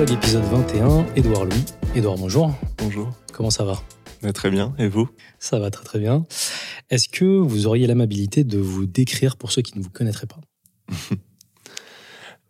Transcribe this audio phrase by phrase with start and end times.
[0.00, 1.64] Dialogue épisode 21, Édouard Louis.
[1.94, 2.54] Édouard, bonjour.
[2.78, 3.12] Bonjour.
[3.34, 3.82] Comment ça va?
[4.32, 4.74] Très bien.
[4.78, 5.10] Et vous?
[5.38, 6.24] Ça va très très bien.
[6.88, 10.40] Est-ce que vous auriez l'amabilité de vous décrire pour ceux qui ne vous connaîtraient pas?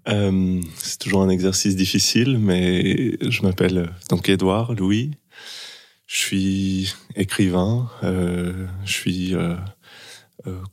[0.09, 5.11] Euh, C'est toujours un exercice difficile, mais je m'appelle donc Édouard Louis.
[6.07, 7.91] Je suis écrivain.
[8.05, 9.57] Euh, je suis euh,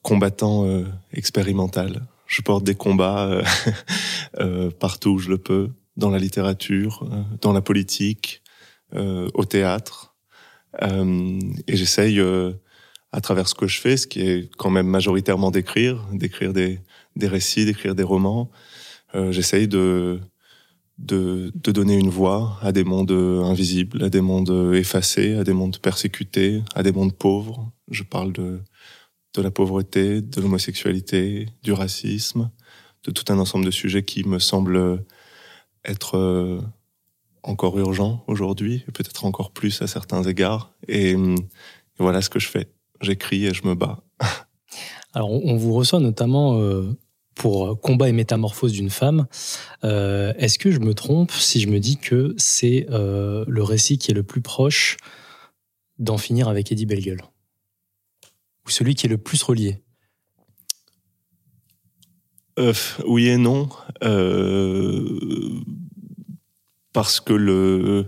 [0.04, 0.66] combattant
[1.12, 2.06] expérimental.
[2.28, 3.42] Je porte des combats
[4.80, 7.06] partout où je le peux, dans la littérature,
[7.42, 8.42] dans la politique,
[8.94, 10.16] au théâtre.
[10.82, 12.22] et j'essaye
[13.12, 16.80] à travers ce que je fais, ce qui est quand même majoritairement d'écrire, d'écrire des,
[17.16, 18.52] des récits, d'écrire des romans.
[19.16, 20.20] Euh, J'essaye de,
[20.98, 25.54] de, de, donner une voix à des mondes invisibles, à des mondes effacés, à des
[25.54, 27.72] mondes persécutés, à des mondes pauvres.
[27.90, 28.60] Je parle de,
[29.34, 32.52] de la pauvreté, de l'homosexualité, du racisme,
[33.06, 35.04] de tout un ensemble de sujets qui me semblent
[35.88, 36.62] être euh,
[37.44, 40.74] encore urgents aujourd'hui, et peut-être encore plus à certains égards.
[40.88, 41.16] et
[42.00, 42.70] voilà ce que je fais
[43.02, 44.04] j'écris et je me bats.
[45.14, 46.96] Alors, on vous reçoit notamment euh,
[47.36, 49.28] pour Combat et métamorphose d'une femme.
[49.84, 53.98] Euh, est-ce que je me trompe si je me dis que c'est euh, le récit
[53.98, 54.98] qui est le plus proche
[56.00, 57.24] d'en finir avec Eddie Bellegueule?
[58.66, 59.82] Ou celui qui est le plus relié?
[63.06, 63.70] Oui et non.
[66.98, 68.08] Parce que le,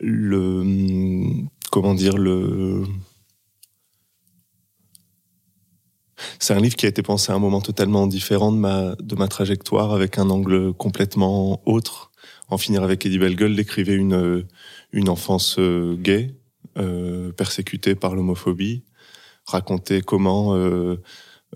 [0.00, 1.44] le.
[1.70, 2.82] Comment dire le
[6.40, 9.14] C'est un livre qui a été pensé à un moment totalement différent de ma, de
[9.14, 12.10] ma trajectoire, avec un angle complètement autre.
[12.48, 14.44] En finir avec Eddie Bellegueule, décrivait une,
[14.90, 16.34] une enfance euh, gay,
[16.78, 18.82] euh, persécutée par l'homophobie,
[19.44, 21.00] racontait comment, euh,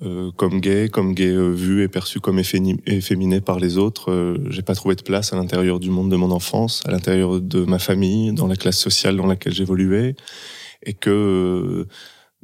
[0.03, 4.63] euh, comme gay, comme gay euh, vu et perçu comme efféminé par les autres, j'ai
[4.63, 7.79] pas trouvé de place à l'intérieur du monde de mon enfance, à l'intérieur de ma
[7.79, 10.15] famille, dans la classe sociale dans laquelle j'évoluais,
[10.85, 11.87] et que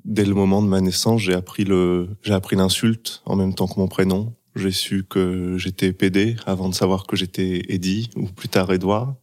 [0.04, 3.66] dès le moment de ma naissance, j'ai appris le, j'ai appris l'insulte en même temps
[3.66, 4.34] que mon prénom.
[4.54, 9.16] J'ai su que j'étais PD avant de savoir que j'étais Eddie ou plus tard Edouard.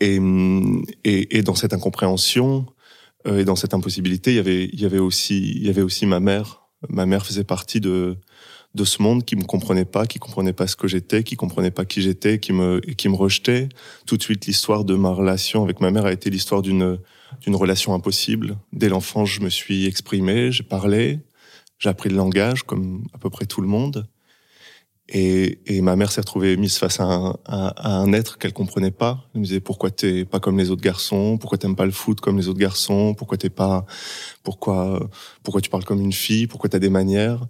[0.00, 0.20] Et,
[1.04, 2.66] et, et dans cette incompréhension
[3.26, 5.82] euh, et dans cette impossibilité, il y avait, il y avait aussi, il y avait
[5.82, 6.65] aussi ma mère.
[6.88, 8.16] Ma mère faisait partie de
[8.74, 11.70] de ce monde qui me comprenait pas, qui comprenait pas ce que j'étais, qui comprenait
[11.70, 13.68] pas qui j'étais, qui me qui me rejetait.
[14.06, 16.98] Tout de suite, l'histoire de ma relation avec ma mère a été l'histoire d'une
[17.40, 18.58] d'une relation impossible.
[18.72, 21.20] Dès l'enfance, je me suis exprimé, j'ai parlé,
[21.78, 24.06] j'ai appris le langage comme à peu près tout le monde.
[25.08, 28.90] Et, et ma mère s'est retrouvée mise face à un, à, un être qu'elle comprenait
[28.90, 29.24] pas.
[29.34, 32.20] Elle me disait pourquoi t'es pas comme les autres garçons, pourquoi t'aimes pas le foot
[32.20, 33.86] comme les autres garçons, pourquoi t'es pas,
[34.42, 35.08] pourquoi,
[35.44, 37.46] pourquoi tu parles comme une fille, pourquoi t'as des manières?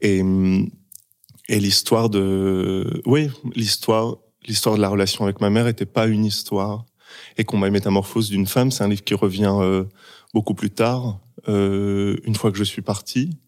[0.00, 0.22] Et,
[1.48, 6.24] et l'histoire de, oui, l'histoire, l'histoire de la relation avec ma mère était pas une
[6.24, 6.86] histoire
[7.36, 9.84] et qu'on m'a métamorphose d'une femme, c'est un livre qui revient euh,
[10.34, 13.38] beaucoup plus tard, euh, une fois que je suis parti.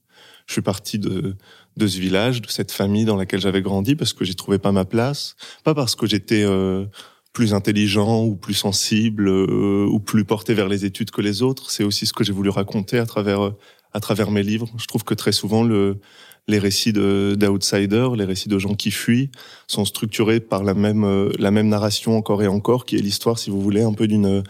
[0.47, 1.37] Je suis parti de,
[1.77, 4.73] de ce village, de cette famille dans laquelle j'avais grandi, parce que j'y trouvais pas
[4.73, 6.85] ma place, pas parce que j'étais euh,
[7.33, 11.71] plus intelligent ou plus sensible ou plus porté vers les études que les autres.
[11.71, 13.53] C'est aussi ce que j'ai voulu raconter à travers
[13.95, 14.69] à travers mes livres.
[14.77, 15.99] Je trouve que très souvent le
[16.47, 19.31] les récits d'outsiders, les récits de gens qui fuient,
[19.67, 23.39] sont structurés par la même euh, la même narration encore et encore, qui est l'histoire,
[23.39, 24.43] si vous voulez, un peu d'une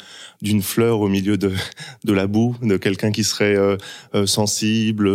[0.43, 1.53] d'une fleur au milieu de
[2.05, 3.77] de la boue, de quelqu'un qui serait euh,
[4.15, 5.09] euh, sensible,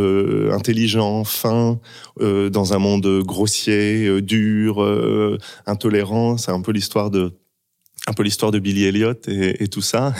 [0.54, 1.80] intelligent, fin,
[2.20, 4.80] dans un monde grossier, dur,
[5.66, 6.38] intolérant.
[6.38, 7.34] C'est un peu l'histoire de
[8.10, 10.16] un peu l'histoire de Billy Elliot et, tout ça,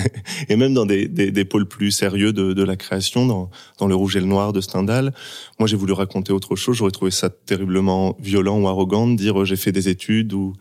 [0.50, 4.28] et même dans des, pôles plus sérieux de, la création, dans, Le Rouge et le
[4.28, 5.12] Noir de Stendhal.
[5.58, 6.78] Moi, j'ai voulu raconter autre chose.
[6.78, 10.54] J'aurais trouvé ça terriblement violent ou arrogant de dire euh, j'ai fait des études ou,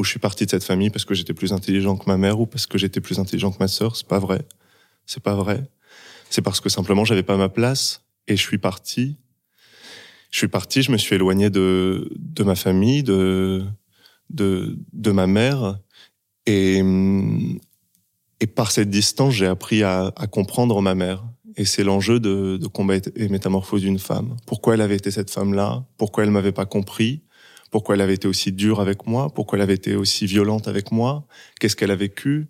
[0.00, 2.46] je suis parti de cette famille parce que j'étais plus intelligent que ma mère ou
[2.46, 3.96] parce que j'étais plus intelligent que ma sœur.
[3.96, 4.42] C'est pas vrai.
[5.06, 5.64] C'est pas vrai.
[6.30, 9.16] C'est parce que simplement j'avais pas ma place et je suis parti.
[10.30, 10.82] Je suis parti.
[10.82, 12.08] Je me suis éloigné de
[12.44, 13.66] ma famille, de
[15.04, 15.80] ma mère
[16.46, 16.82] et,
[18.40, 21.24] et par cette distance, j'ai appris à, à, comprendre ma mère.
[21.56, 24.36] Et c'est l'enjeu de, de combat et métamorphose d'une femme.
[24.46, 25.84] Pourquoi elle avait été cette femme-là?
[25.96, 27.22] Pourquoi elle m'avait pas compris?
[27.70, 29.30] Pourquoi elle avait été aussi dure avec moi?
[29.34, 31.26] Pourquoi elle avait été aussi violente avec moi?
[31.58, 32.46] Qu'est-ce qu'elle a vécu?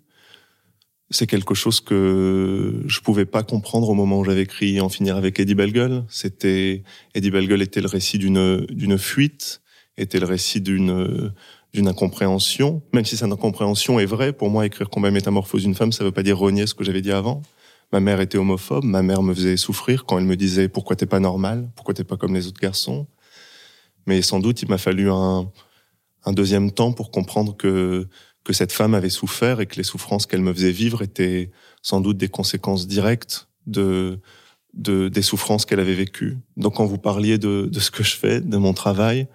[1.09, 5.15] C'est quelque chose que je pouvais pas comprendre au moment où j'avais écrit En finir
[5.15, 6.03] avec Eddie Bellegueule.
[6.09, 6.83] C'était
[7.15, 9.61] Eddie Bellegueule était le récit d'une d'une fuite,
[9.97, 11.31] était le récit d'une
[11.73, 15.91] d'une incompréhension, même si cette incompréhension est vraie, pour moi, écrire Combat métamorphose d'une femme,
[15.91, 17.41] ça veut pas dire renier ce que j'avais dit avant.
[17.91, 21.05] Ma mère était homophobe, ma mère me faisait souffrir quand elle me disait pourquoi t'es
[21.05, 23.07] pas normal, pourquoi t'es pas comme les autres garçons.
[24.05, 25.49] Mais sans doute, il m'a fallu un,
[26.25, 28.07] un deuxième temps pour comprendre que
[28.43, 31.99] que cette femme avait souffert et que les souffrances qu'elle me faisait vivre étaient sans
[31.99, 34.21] doute des conséquences directes de,
[34.73, 36.37] de des souffrances qu'elle avait vécues.
[36.55, 39.27] Donc quand vous parliez de, de ce que je fais, de mon travail,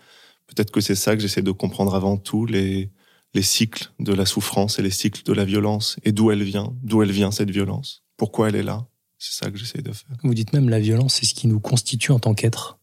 [0.54, 2.90] peut-être que c'est ça que j'essaie de comprendre avant tout, les,
[3.34, 6.74] les cycles de la souffrance et les cycles de la violence et d'où elle vient,
[6.82, 8.86] d'où elle vient cette violence, pourquoi elle est là?
[9.18, 10.16] C'est ça que j'essaie de faire.
[10.24, 12.78] Vous dites même la violence, c'est ce qui nous constitue en tant qu'être.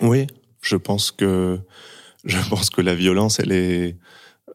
[0.00, 0.26] Oui,
[0.62, 1.60] je pense que
[2.24, 3.96] je pense que la violence, elle est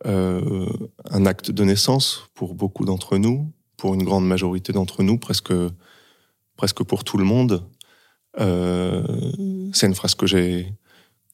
[0.06, 0.68] euh,
[1.10, 5.54] un acte de naissance pour beaucoup d'entre nous, pour une grande majorité d'entre nous, presque
[6.58, 7.68] presque pour tout le monde.
[8.40, 9.04] Euh,
[9.74, 10.74] c'est une phrase que j'ai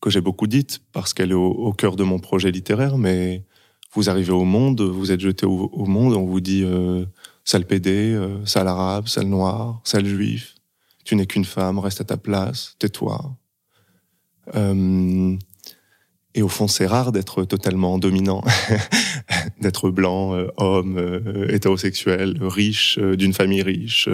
[0.01, 2.97] que j'ai beaucoup dite parce qu'elle est au, cœur de mon projet littéraire.
[2.97, 3.45] Mais
[3.93, 7.05] vous arrivez au monde, vous êtes jeté au, monde, on vous dit euh,
[7.45, 10.55] sale pédé, euh, sale arabe, sale noir, sale juif.
[11.03, 13.37] Tu n'es qu'une femme, reste à ta place, tais-toi.
[14.55, 15.37] Euh,
[16.33, 18.43] et au fond, c'est rare d'être totalement dominant,
[19.61, 24.07] d'être blanc, euh, homme, euh, hétérosexuel, riche, euh, d'une famille riche,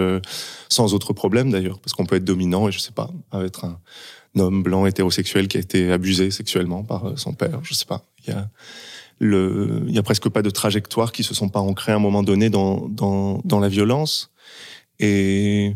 [0.67, 3.11] sans autre problème d'ailleurs, parce qu'on peut être dominant et je sais pas,
[3.43, 3.79] être un,
[4.35, 8.03] homme blanc hétérosexuel qui a été abusé sexuellement par son père, je sais pas.
[8.25, 8.49] Il y a
[9.19, 11.99] le, il y a presque pas de trajectoires qui se sont pas ancrées à un
[11.99, 14.31] moment donné dans dans, dans la violence
[14.99, 15.75] et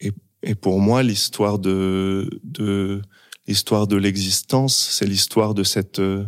[0.00, 0.10] et,
[0.42, 3.02] et pour moi l'histoire de de
[3.46, 6.26] l'histoire de l'existence, c'est l'histoire de cette euh,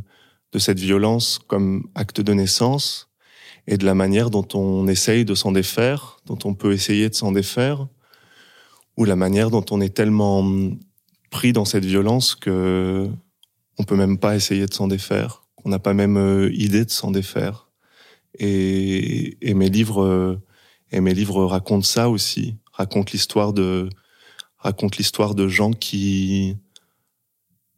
[0.53, 3.11] de cette violence comme acte de naissance
[3.67, 7.15] et de la manière dont on essaye de s'en défaire, dont on peut essayer de
[7.15, 7.89] s'en défaire,
[8.97, 10.49] ou la manière dont on est tellement
[11.31, 13.11] pris dans cette violence que
[13.79, 16.91] on peut même pas essayer de s'en défaire, qu'on n'a pas même euh, idée de
[16.91, 17.69] s'en défaire.
[18.39, 20.41] Et, et mes livres euh,
[20.93, 23.89] et mes livres racontent ça aussi, racontent l'histoire de
[24.59, 26.57] racontent l'histoire de gens qui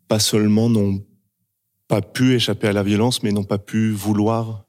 [0.09, 1.05] pas seulement n'ont
[1.89, 4.65] pas pu échapper à la violence, mais n'ont pas pu vouloir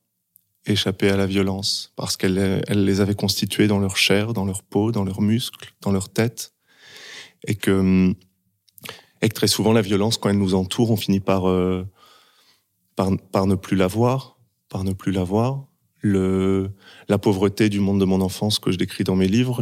[0.66, 4.64] échapper à la violence parce qu'elle elle les avait constitués dans leur chair, dans leur
[4.64, 6.54] peau, dans leurs muscles, dans leur tête,
[7.48, 8.14] et que
[9.34, 11.86] très souvent la violence, quand elle nous entoure, on finit par euh,
[12.98, 14.38] par, ne plus la voir,
[14.70, 15.66] par ne plus la voir.
[16.04, 19.62] La pauvreté du monde de mon enfance que je décris dans mes livres,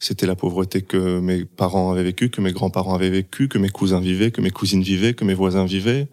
[0.00, 3.68] c'était la pauvreté que mes parents avaient vécu, que mes grands-parents avaient vécu, que mes
[3.68, 6.08] cousins vivaient, que mes cousines vivaient, que mes voisins vivaient.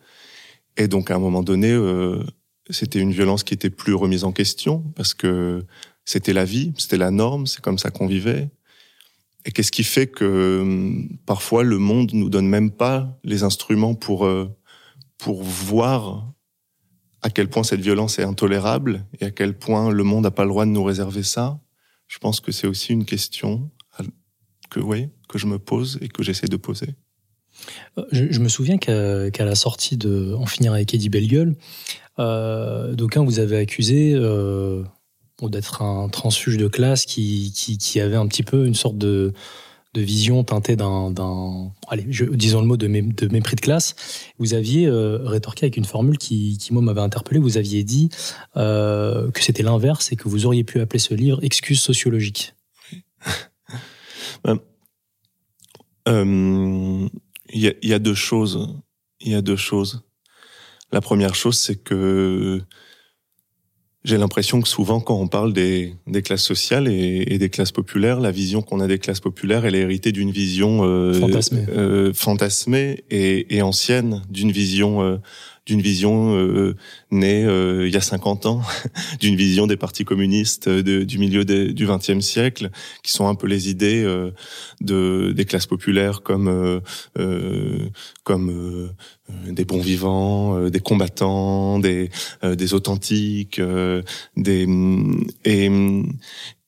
[0.76, 2.22] Et donc à un moment donné, euh,
[2.70, 5.66] c'était une violence qui était plus remise en question parce que
[6.04, 8.50] c'était la vie, c'était la norme, c'est comme ça qu'on vivait.
[9.46, 13.96] Et qu'est-ce qui fait que hum, parfois le monde nous donne même pas les instruments
[13.96, 14.50] pour euh,
[15.18, 16.30] pour voir
[17.22, 20.44] à quel point cette violence est intolérable et à quel point le monde n'a pas
[20.44, 21.60] le droit de nous réserver ça?
[22.08, 23.72] Je pense que c'est aussi une question
[24.70, 26.96] que, oui, que je me pose et que j'essaie de poser.
[27.98, 31.56] Euh, je, me souviens qu'à la sortie de En finir avec Eddie Bellegueule,
[32.20, 34.84] euh, d'aucuns vous avez accusé euh,
[35.42, 39.34] d'être un transfuge de classe qui, qui, avait un petit peu une sorte de,
[39.94, 41.14] de vision teintée d'un,
[41.88, 43.96] allez, disons le mot de, mépris de classe.
[44.40, 47.40] Vous aviez rétorqué avec une formule qui, qui moi, m'avait interpellé.
[47.40, 48.10] Vous aviez dit
[48.56, 52.54] que c'était l'inverse et que vous auriez pu appeler ce livre Excuse sociologique.
[54.44, 54.60] Ben,
[56.08, 57.08] euh,
[57.50, 58.82] il y, a, y, a, deux choses.
[59.20, 60.04] Il y a deux choses.
[60.92, 62.62] La première chose, c'est que
[64.08, 67.74] j'ai l'impression que souvent, quand on parle des, des classes sociales et, et, des classes
[67.74, 71.66] populaires, la vision qu'on a des classes populaires, elle est héritée d'une vision euh, fantasmée,
[71.70, 75.18] euh, fantasmée et, et ancienne, d'une vision euh,
[75.68, 76.76] d'une vision euh,
[77.12, 78.62] née euh, il y a 50 ans,
[79.20, 82.72] d'une vision des partis communistes du milieu du XXe siècle,
[83.04, 84.32] qui sont un peu les idées euh,
[84.82, 86.82] de des classes populaires comme
[88.24, 88.92] comme
[89.48, 92.10] des bons vivants, des combattants, des
[92.44, 93.62] des authentiques,
[94.38, 94.68] des
[95.44, 95.70] et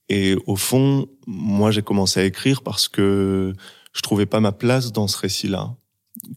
[0.10, 3.53] et au fond, moi j'ai commencé à écrire parce que
[3.94, 5.75] je trouvais pas ma place dans ce récit-là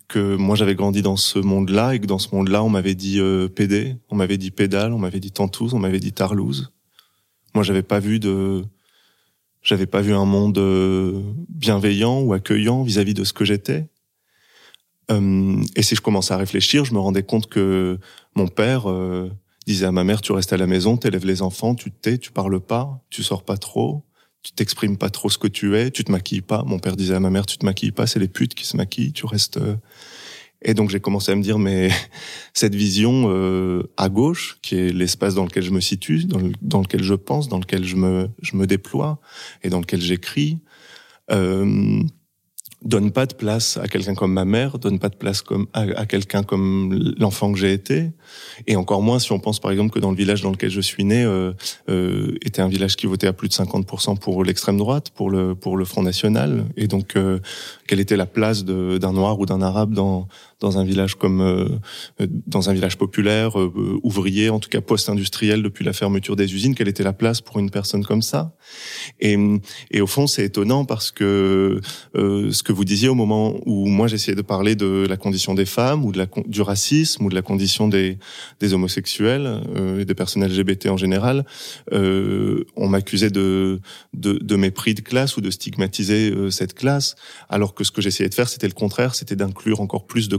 [0.08, 3.20] que moi j'avais grandi dans ce monde-là et que dans ce monde-là on m'avait dit
[3.20, 6.72] euh, PD, on m'avait dit pédale, on m'avait dit Tantouze, on m'avait dit Tarlouse.
[7.54, 8.64] Moi j'avais pas vu de
[9.62, 13.88] j'avais pas vu un monde euh, bienveillant ou accueillant vis-à-vis de ce que j'étais.
[15.10, 17.98] Euh, et si je commençais à réfléchir, je me rendais compte que
[18.34, 19.30] mon père euh,
[19.66, 22.18] disait à ma mère tu restes à la maison, t'élèves les enfants, tu te tais,
[22.18, 24.04] tu parles pas, tu sors pas trop
[24.42, 26.64] tu t'exprimes pas trop ce que tu es, tu te maquilles pas.
[26.64, 28.76] Mon père disait à ma mère, tu te maquilles pas, c'est les putes qui se
[28.76, 29.58] maquillent, tu restes.
[29.58, 29.76] Euh.
[30.64, 31.90] Et donc j'ai commencé à me dire, mais
[32.54, 37.02] cette vision euh, à gauche, qui est l'espace dans lequel je me situe, dans, lequel
[37.02, 39.20] je pense, dans lequel je me, je me déploie
[39.62, 40.58] et dans lequel j'écris,
[41.30, 42.02] euh,
[42.84, 46.06] donne pas de place à quelqu'un comme ma mère, donne pas de place comme à,
[46.06, 48.10] quelqu'un comme l'enfant que j'ai été,
[48.66, 50.80] et encore moins si on pense par exemple que dans le village dans lequel je
[50.80, 51.52] suis né euh,
[51.88, 55.54] euh, était un village qui votait à plus de 50% pour l'extrême droite, pour le
[55.54, 57.38] pour le Front National, et donc euh,
[57.86, 60.28] quelle était la place d'un noir ou d'un arabe dans
[60.62, 61.69] dans un village comme euh,
[62.47, 66.75] dans un village populaire euh, ouvrier, en tout cas post-industriel depuis la fermeture des usines,
[66.75, 68.54] quelle était la place pour une personne comme ça?
[69.21, 69.37] Et,
[69.90, 71.81] et au fond, c'est étonnant parce que
[72.14, 75.54] euh, ce que vous disiez au moment où moi j'essayais de parler de la condition
[75.54, 78.19] des femmes ou de la, du racisme ou de la condition des,
[78.61, 81.45] des homosexuels euh, et des personnes LGBT en général,
[81.92, 83.81] euh, on m'accusait de,
[84.14, 87.16] de, de, mépris de classe ou de stigmatiser euh, cette classe,
[87.49, 90.37] alors que ce que j'essayais de faire, c'était le contraire, c'était d'inclure encore plus de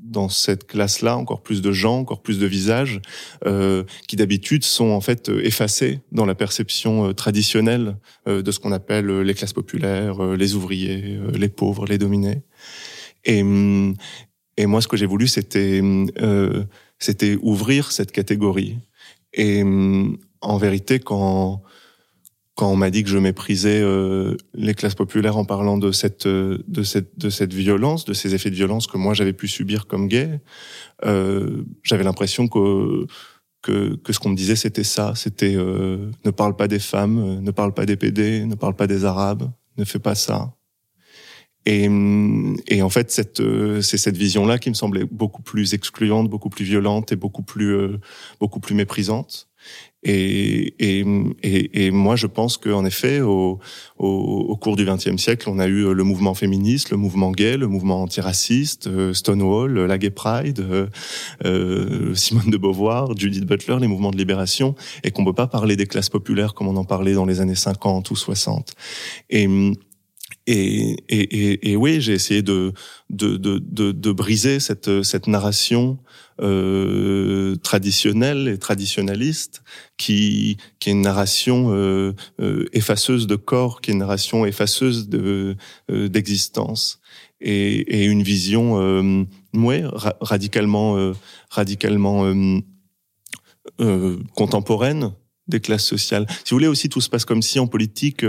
[0.00, 3.00] dans cette classe-là, encore plus de gens, encore plus de visages,
[3.46, 7.96] euh, qui d'habitude sont en fait effacés dans la perception traditionnelle
[8.26, 11.98] euh, de ce qu'on appelle euh, les classes populaires, euh, les ouvriers, les pauvres, les
[11.98, 12.42] dominés.
[13.24, 13.94] Et, hum,
[14.56, 16.08] et moi, ce que j'ai voulu, c'était hum,
[16.98, 18.78] c'était ouvrir cette catégorie.
[19.32, 21.62] Et hum, en vérité, quand
[22.54, 23.82] quand on m'a dit que je méprisais
[24.54, 28.50] les classes populaires en parlant de cette de cette de cette violence, de ces effets
[28.50, 30.40] de violence que moi j'avais pu subir comme gay,
[31.02, 33.06] j'avais l'impression que
[33.64, 37.18] que, que ce qu'on me disait c'était ça, c'était euh, ne parle pas des femmes,
[37.18, 40.54] euh, ne parle pas des PD, ne parle pas des Arabes, ne fais pas ça.
[41.66, 41.88] Et,
[42.68, 46.66] et en fait, euh, c'est cette vision-là qui me semblait beaucoup plus excluante, beaucoup plus
[46.66, 47.98] violente et beaucoup plus,
[48.38, 49.48] beaucoup plus méprisante.
[50.04, 51.04] Et, et,
[51.42, 53.58] et, et, moi, je pense qu'en effet, au,
[53.98, 57.56] au, au, cours du XXe siècle, on a eu le mouvement féministe, le mouvement gay,
[57.56, 60.86] le mouvement antiraciste, euh, Stonewall, la Gay Pride, euh,
[61.46, 65.46] euh, Simone de Beauvoir, Judith Butler, les mouvements de libération, et qu'on ne peut pas
[65.46, 68.74] parler des classes populaires comme on en parlait dans les années 50 ou 60.
[69.30, 69.48] Et,
[70.46, 72.74] et, et, et, oui, j'ai essayé de,
[73.08, 75.98] de, de, de, de briser cette, cette narration
[76.40, 79.62] euh, traditionnelle et traditionnaliste,
[79.96, 85.08] qui, qui est une narration euh, euh, effaceuse de corps, qui est une narration effaceuse
[85.08, 85.56] de
[85.90, 87.00] euh, d'existence,
[87.40, 89.24] et, et, une vision, euh,
[89.54, 89.84] ouais,
[90.20, 91.12] radicalement,
[91.50, 92.32] radicalement
[94.34, 95.12] contemporaine
[95.46, 96.26] des classes sociales.
[96.28, 98.24] Si vous voulez aussi, tout se passe comme si en politique.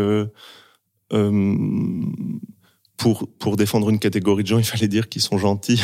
[2.97, 5.81] pour, pour défendre une catégorie de gens, il fallait dire qu'ils sont gentils.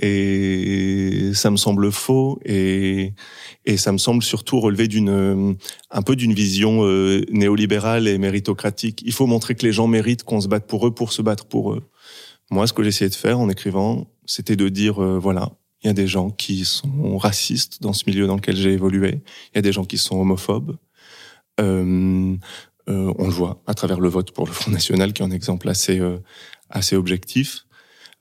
[0.00, 3.12] Et ça me semble faux et
[3.66, 5.56] et ça me semble surtout relever d'une
[5.90, 9.02] un peu d'une vision euh, néolibérale et méritocratique.
[9.04, 11.46] Il faut montrer que les gens méritent qu'on se batte pour eux pour se battre
[11.46, 11.82] pour eux.
[12.50, 15.52] Moi, ce que j'essayais de faire en écrivant, c'était de dire euh, voilà,
[15.82, 19.22] il y a des gens qui sont racistes dans ce milieu dans lequel j'ai évolué.
[19.52, 20.76] Il y a des gens qui sont homophobes.
[21.60, 22.36] Euh,
[22.88, 25.30] euh, on le voit à travers le vote pour le Front National, qui est un
[25.30, 26.00] exemple assez
[26.70, 27.66] assez objectif.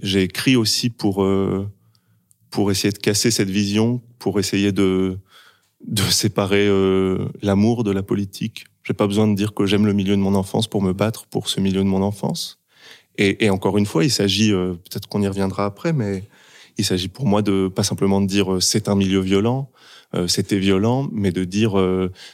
[0.00, 1.68] j'ai écrit aussi pour euh,
[2.50, 5.18] pour essayer de casser cette vision, pour essayer de
[5.86, 9.92] de séparer euh, l'amour de la politique, j'ai pas besoin de dire que j'aime le
[9.92, 12.58] milieu de mon enfance pour me battre pour ce milieu de mon enfance.
[13.18, 16.24] Et, et encore une fois, il s'agit, euh, peut-être qu'on y reviendra après, mais
[16.80, 19.70] il s'agit pour moi de pas simplement de dire euh, c'est un milieu violent,
[20.14, 21.72] euh, c'était violent, mais de dire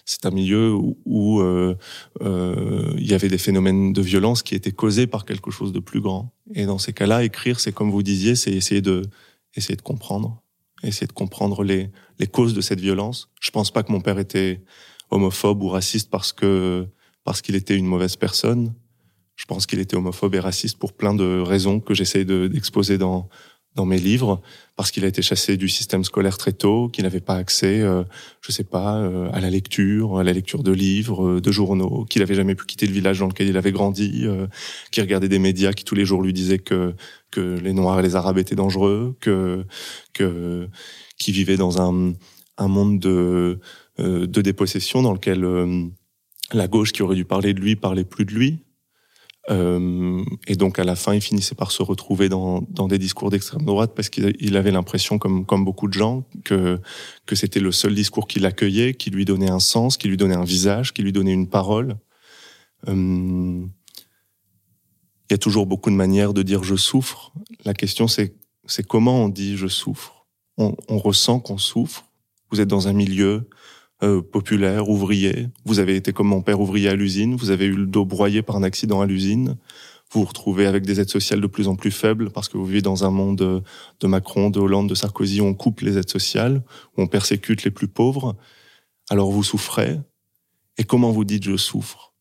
[0.04, 0.74] c'est un milieu
[1.04, 1.42] où,
[2.20, 6.00] il y avait des phénomènes de violence qui étaient causés par quelque chose de plus
[6.00, 6.32] grand.
[6.54, 9.02] Et dans ces cas-là, écrire, c'est comme vous disiez, c'est essayer de
[9.54, 10.42] essayer de comprendre,
[10.82, 13.28] essayer de comprendre les les causes de cette violence.
[13.40, 14.62] Je pense pas que mon père était
[15.10, 16.86] homophobe ou raciste parce que
[17.24, 18.74] parce qu'il était une mauvaise personne.
[19.34, 23.28] Je pense qu'il était homophobe et raciste pour plein de raisons que j'essaye d'exposer dans
[23.76, 24.40] dans mes livres
[24.75, 28.02] parce qu'il a été chassé du système scolaire très tôt, qu'il n'avait pas accès, euh,
[28.40, 32.04] je sais pas, euh, à la lecture, à la lecture de livres, euh, de journaux,
[32.11, 34.47] qu'il avait jamais pu quitter le village dans lequel il avait grandi, euh,
[34.90, 36.95] qu'il regardait des médias qui tous les jours lui disaient que
[37.30, 39.64] que les Noirs et les Arabes étaient dangereux, que
[40.12, 40.68] que
[41.18, 42.14] qu'il vivait dans un
[42.59, 43.61] un monde de
[43.99, 45.40] de dépossession dans lequel
[46.52, 48.65] la gauche qui aurait dû parler de lui parlait plus de lui
[49.48, 53.30] euh, et donc à la fin, il finissait par se retrouver dans, dans des discours
[53.30, 56.80] d'extrême droite parce qu'il avait l'impression, comme, comme beaucoup de gens, que,
[57.26, 60.34] que c'était le seul discours qui l'accueillait, qui lui donnait un sens, qui lui donnait
[60.34, 61.96] un visage, qui lui donnait une parole.
[62.88, 63.64] Euh,
[65.28, 67.32] il y a toujours beaucoup de manières de dire je souffre.
[67.64, 68.34] La question c'est
[68.88, 70.26] comment on dit je souffre.
[70.58, 72.06] On ressent qu'on souffre.
[72.50, 73.48] Vous êtes dans un milieu
[74.02, 75.48] euh, populaire, ouvrier.
[75.64, 77.34] Vous avez été comme mon père ouvrier à l'usine.
[77.34, 79.56] Vous avez eu le dos broyé par un accident à l'usine.
[80.12, 82.66] Vous vous retrouvez avec des aides sociales de plus en plus faibles parce que vous
[82.66, 83.62] vivez dans un monde
[84.00, 86.62] de, Macron, de Hollande, de Sarkozy on coupe les aides sociales,
[86.96, 88.36] on persécute les plus pauvres.
[89.08, 89.98] Alors vous souffrez.
[90.78, 92.12] Et comment vous dites je souffre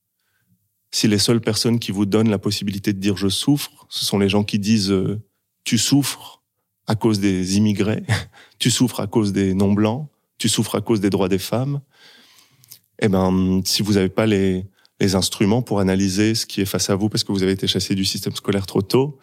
[0.91, 4.17] Si les seules personnes qui vous donnent la possibilité de dire je souffre, ce sont
[4.17, 5.21] les gens qui disent euh,
[5.65, 6.41] tu souffres
[6.87, 8.03] à cause des immigrés,
[8.59, 11.81] tu souffres à cause des non-blancs, tu souffres à cause des droits des femmes,
[12.99, 14.65] eh ben, si vous n'avez pas les,
[14.99, 17.93] instruments pour analyser ce qui est face à vous parce que vous avez été chassé
[17.95, 19.19] du système scolaire trop tôt,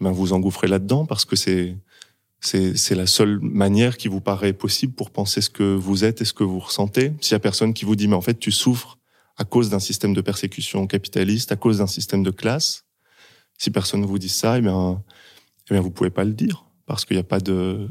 [0.00, 1.76] eh ben, vous engouffrez là-dedans parce que c'est,
[2.40, 6.22] c'est, c'est la seule manière qui vous paraît possible pour penser ce que vous êtes
[6.22, 7.12] et ce que vous ressentez.
[7.20, 8.98] S'il y a personne qui vous dit, mais en fait, tu souffres
[9.36, 12.84] à cause d'un système de persécution capitaliste, à cause d'un système de classe,
[13.58, 15.02] si personne ne vous dit ça, eh bien,
[15.68, 17.88] eh bien, vous pouvez pas le dire parce qu'il n'y a pas de,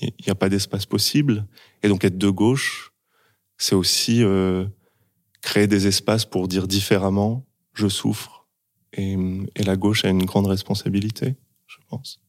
[0.00, 1.46] il n'y a pas d'espace possible.
[1.82, 2.92] Et donc être de gauche,
[3.58, 4.64] c'est aussi euh,
[5.42, 7.44] créer des espaces pour dire différemment
[7.74, 8.48] je souffre.
[8.94, 9.16] Et,
[9.56, 12.20] la gauche a une grande responsabilité, je pense.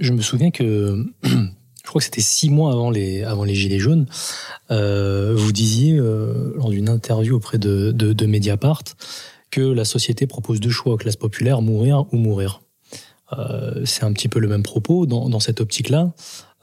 [0.00, 3.80] Je me souviens que je crois que c'était six mois avant les avant les gilets
[3.80, 4.06] jaunes.
[4.70, 8.84] Euh, vous disiez euh, lors d'une interview auprès de, de, Mediapart
[9.50, 12.62] que la société propose deux choix aux classes populaires mourir ou mourir.
[13.84, 16.12] C'est un petit peu le même propos dans, dans cette optique-là.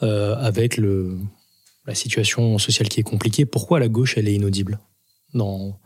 [0.04, 4.80] Euh, avec la situation sociale qui est compliquée, pourquoi la gauche, elle est inaudible
[5.34, 5.80] dans,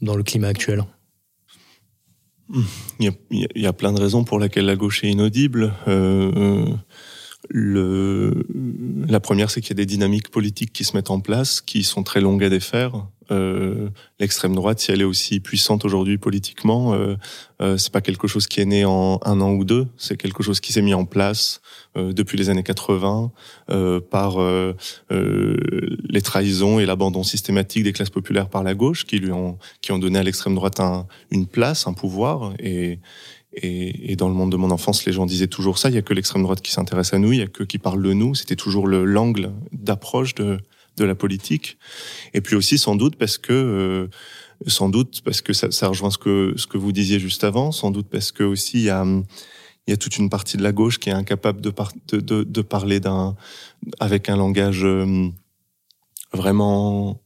[0.00, 0.84] dans le climat actuel?
[3.00, 5.72] Il y, a, il y, a, plein de raisons pour lesquelles la gauche est inaudible.
[5.88, 6.66] Euh,
[7.50, 8.46] le,
[9.08, 11.82] la première, c'est qu'il y a des dynamiques politiques qui se mettent en place, qui
[11.82, 13.06] sont très longues à défaire.
[13.30, 13.88] Euh,
[14.20, 17.16] L'extrême droite, si elle est aussi puissante aujourd'hui politiquement, euh,
[17.62, 19.86] euh, c'est pas quelque chose qui est né en un an ou deux.
[19.96, 21.60] C'est quelque chose qui s'est mis en place
[21.96, 23.32] euh, depuis les années 80
[23.70, 24.74] euh, par euh,
[25.10, 29.92] les trahisons et l'abandon systématique des classes populaires par la gauche, qui lui ont qui
[29.92, 32.98] ont donné à l'extrême droite un, une place, un pouvoir et
[33.56, 35.88] et, et, dans le monde de mon enfance, les gens disaient toujours ça.
[35.88, 37.78] Il y a que l'extrême droite qui s'intéresse à nous, il y a que qui
[37.78, 38.34] parle de nous.
[38.34, 40.58] C'était toujours le l'angle d'approche de
[40.96, 41.78] de la politique.
[42.34, 44.08] Et puis aussi sans doute parce que euh,
[44.66, 47.72] sans doute parce que ça, ça, rejoint ce que ce que vous disiez juste avant.
[47.72, 49.04] Sans doute parce que aussi il y a
[49.86, 52.18] il y a toute une partie de la gauche qui est incapable de, par, de,
[52.18, 53.36] de, de parler d'un
[54.00, 55.28] avec un langage euh,
[56.32, 57.20] vraiment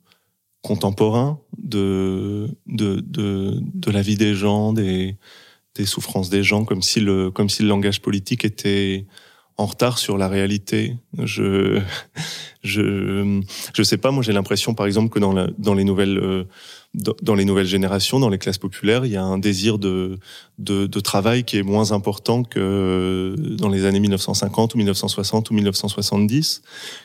[0.62, 5.16] contemporain de, de, de, de la vie des gens, des,
[5.78, 9.06] des souffrances des gens, comme si le, comme si le langage politique était
[9.56, 10.96] en retard sur la réalité.
[11.22, 11.80] Je,
[12.62, 13.40] je,
[13.74, 14.10] je sais pas.
[14.10, 16.44] Moi, j'ai l'impression, par exemple, que dans, la, dans les nouvelles, euh,
[16.94, 20.18] dans les nouvelles générations, dans les classes populaires, il y a un désir de,
[20.58, 25.54] de, de, travail qui est moins important que dans les années 1950 ou 1960 ou
[25.54, 26.62] 1970,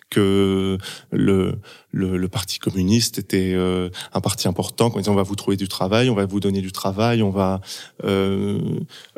[0.09, 0.77] que
[1.11, 1.59] le,
[1.91, 5.57] le, le Parti communiste était euh, un parti important quand ils on va vous trouver
[5.57, 7.59] du travail, on va vous donner du travail, on va,
[8.03, 8.59] euh,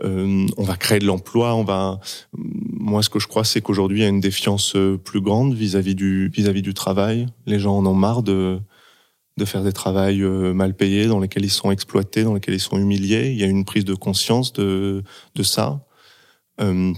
[0.03, 1.99] euh, on va créer de l'emploi, on va.
[2.33, 5.95] Moi, ce que je crois, c'est qu'aujourd'hui, il y a une défiance plus grande vis-à-vis
[5.95, 7.27] du vis-à-vis du travail.
[7.45, 8.59] Les gens en ont marre de
[9.37, 12.59] de faire des travails euh, mal payés, dans lesquels ils sont exploités, dans lesquels ils
[12.59, 13.31] sont humiliés.
[13.31, 15.03] Il y a une prise de conscience de,
[15.35, 15.85] de ça,
[16.61, 16.93] euh,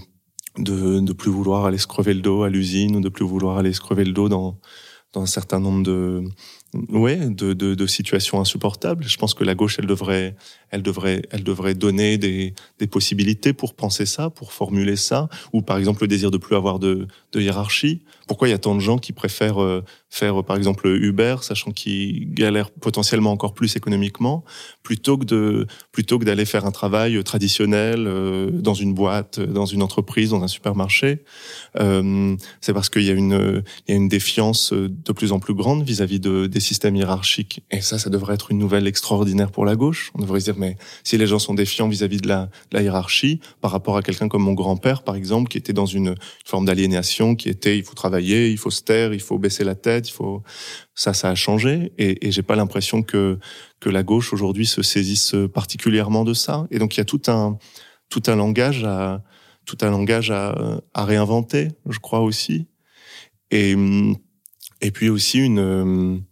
[0.56, 3.58] de ne plus vouloir aller se crever le dos à l'usine ou de plus vouloir
[3.58, 4.60] aller se crever le dos dans,
[5.12, 6.24] dans un certain nombre de,
[6.90, 9.04] ouais, de, de, de, situations insupportables.
[9.06, 10.36] Je pense que la gauche, elle devrait,
[10.70, 15.62] elle devrait, elle devrait donner des, des possibilités pour penser ça, pour formuler ça, ou
[15.62, 18.02] par exemple le désir de plus avoir de, de hiérarchie.
[18.26, 21.70] Pourquoi il y a tant de gens qui préfèrent euh, faire par exemple Uber, sachant
[21.70, 24.44] qu'ils galèrent potentiellement encore plus économiquement,
[24.82, 29.66] plutôt que de plutôt que d'aller faire un travail traditionnel euh, dans une boîte, dans
[29.66, 31.24] une entreprise, dans un supermarché?
[31.76, 35.38] Euh, c'est parce qu'il y a une il y a une défiance de plus en
[35.38, 37.62] plus grande vis-à-vis de systèmes hiérarchiques.
[37.70, 40.10] Et ça, ça devrait être une nouvelle extraordinaire pour la gauche.
[40.14, 43.70] On devrait se dire mais si les gens sont défiants vis-à-vis de la, hiérarchie par
[43.70, 47.48] rapport à quelqu'un comme mon grand-père par exemple qui était dans une, forme d'aliénation, qui
[47.48, 50.42] était il faut travailler, il faut se taire, il faut baisser la tête, il faut
[50.94, 53.38] ça, ça a changé et, et j'ai pas l'impression que
[53.80, 56.66] que la gauche aujourd'hui se saisisse particulièrement de ça.
[56.70, 57.58] Et donc il y a tout un
[58.08, 59.22] tout un langage à
[59.66, 62.66] tout un langage à, à réinventer, je crois aussi.
[63.50, 63.76] Et
[64.80, 66.22] et puis aussi une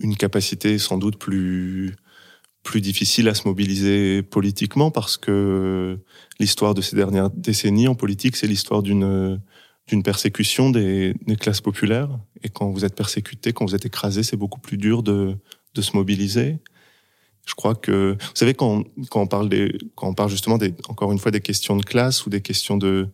[0.00, 1.94] une capacité sans doute plus
[2.62, 5.98] plus difficile à se mobiliser politiquement parce que
[6.38, 9.40] l'histoire de ces dernières décennies en politique, c'est l'histoire d'une
[9.88, 12.10] d'une persécution des, des, classes populaires.
[12.44, 15.36] Et quand vous êtes persécuté, quand vous êtes écrasé, c'est beaucoup plus dur de,
[15.74, 16.58] de se mobiliser.
[17.44, 20.74] Je crois que, vous savez, quand, quand on parle des, quand on parle justement des,
[20.88, 23.08] encore une fois des questions de classe ou des questions de,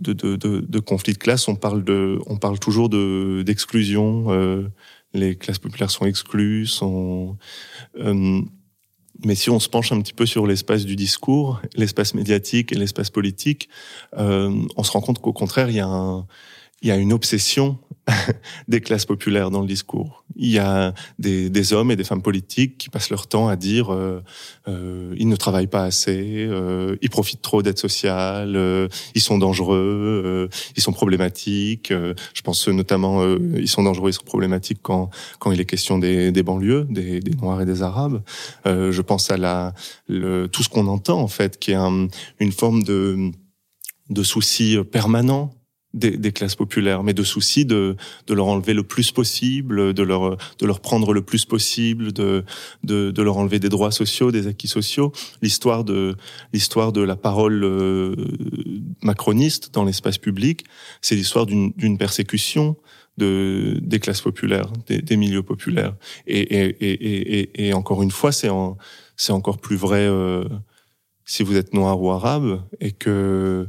[0.00, 4.26] de, de, de, de conflits de classe, on parle de, on parle toujours de, d'exclusion.
[4.28, 4.68] Euh,
[5.16, 7.36] les classes populaires sont exclues, sont,
[7.98, 8.40] euh,
[9.24, 12.74] mais si on se penche un petit peu sur l'espace du discours, l'espace médiatique et
[12.74, 13.68] l'espace politique,
[14.18, 16.26] euh, on se rend compte qu'au contraire, il y a un,
[16.82, 17.78] il y a une obsession
[18.68, 20.24] des classes populaires dans le discours.
[20.36, 23.92] Il y a des, hommes et des femmes politiques qui passent leur temps à dire
[23.92, 24.22] euh,
[24.68, 29.38] euh, ils ne travaillent pas assez, euh, ils profitent trop d'aide sociale, euh, ils sont
[29.38, 31.90] dangereux, euh, ils sont problématiques.
[31.90, 33.24] Euh, je pense notamment
[33.56, 37.20] ils sont dangereux, ils sont problématiques quand quand il est question des, des banlieues, des,
[37.20, 38.22] des, Noirs et des Arabes.
[38.64, 39.74] je pense à la
[40.06, 42.08] le, tout ce qu'on entend en fait, qui est un,
[42.38, 43.32] une forme de
[44.10, 45.55] de souci permanent
[45.96, 50.02] des, des, classes populaires, mais de souci de, de leur enlever le plus possible, de
[50.02, 52.44] leur, de leur prendre le plus possible, de,
[52.84, 55.12] de, de leur enlever des droits sociaux, des acquis sociaux.
[55.42, 56.14] L'histoire de,
[56.52, 58.14] l'histoire de la parole euh,
[59.02, 60.64] macroniste dans l'espace public,
[61.00, 62.76] c'est l'histoire d'une persécution
[63.16, 65.94] de, des classes populaires, des, des milieux populaires.
[66.26, 68.76] Et, et, et, et, encore une fois, c'est en,
[69.16, 70.44] c'est encore plus vrai euh,
[71.24, 73.68] si vous êtes noir ou arabe et que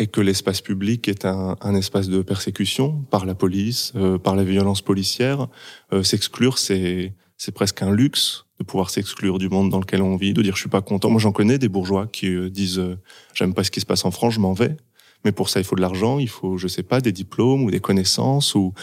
[0.00, 4.34] et que l'espace public est un, un, espace de persécution par la police, euh, par
[4.34, 5.46] la violence policière.
[5.92, 10.14] Euh, s'exclure, c'est c'est presque un luxe de pouvoir s'exclure du monde dans lequel on
[10.14, 11.08] vit, de dire je suis pas content.
[11.08, 12.98] Moi, j'en connais des bourgeois qui euh, disent euh,
[13.32, 14.76] j'aime pas ce qui se passe en France, je m'en vais.
[15.24, 17.70] Mais pour ça, il faut de l'argent, il faut, je sais pas, des diplômes ou
[17.70, 18.74] des connaissances ou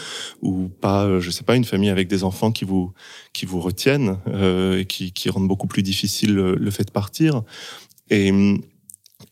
[0.42, 2.92] ou pas, euh, je sais pas, une famille avec des enfants qui vous
[3.32, 4.18] qui vous retiennent
[4.76, 7.42] et qui qui rendent beaucoup plus difficile le, fait de partir.
[8.10, 8.32] Et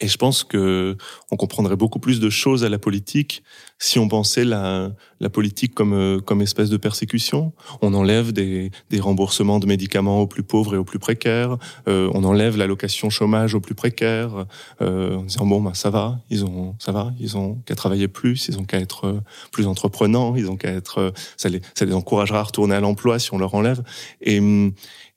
[0.01, 0.97] et je pense que
[1.31, 3.45] on comprendrait beaucoup plus de choses à la politique
[3.79, 7.53] si on pensait la, la politique comme euh, comme espèce de persécution.
[7.83, 11.57] On enlève des, des remboursements de médicaments aux plus pauvres et aux plus précaires.
[11.87, 14.47] Euh, on enlève l'allocation chômage aux plus précaires
[14.81, 18.09] euh, en disant bon bah ça va, ils ont ça va, ils ont qu'à travailler
[18.09, 19.21] plus, ils ont qu'à être euh,
[19.53, 23.21] plus entreprenants, ils ont qu'à être ça les ça les encouragera à retourner à l'emploi
[23.21, 23.85] si on leur enlève.
[24.21, 24.43] Et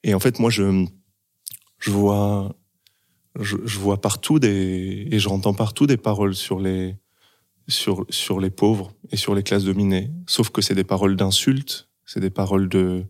[0.03, 0.86] et en fait moi je
[1.79, 2.53] je vois
[3.39, 6.95] je, je, vois partout des et j'entends partout des paroles sur les
[7.67, 10.12] sur sur les pauvres et sur les classes dominées.
[10.28, 13.06] Sauf que c'est des paroles d'insultes, c'est des paroles de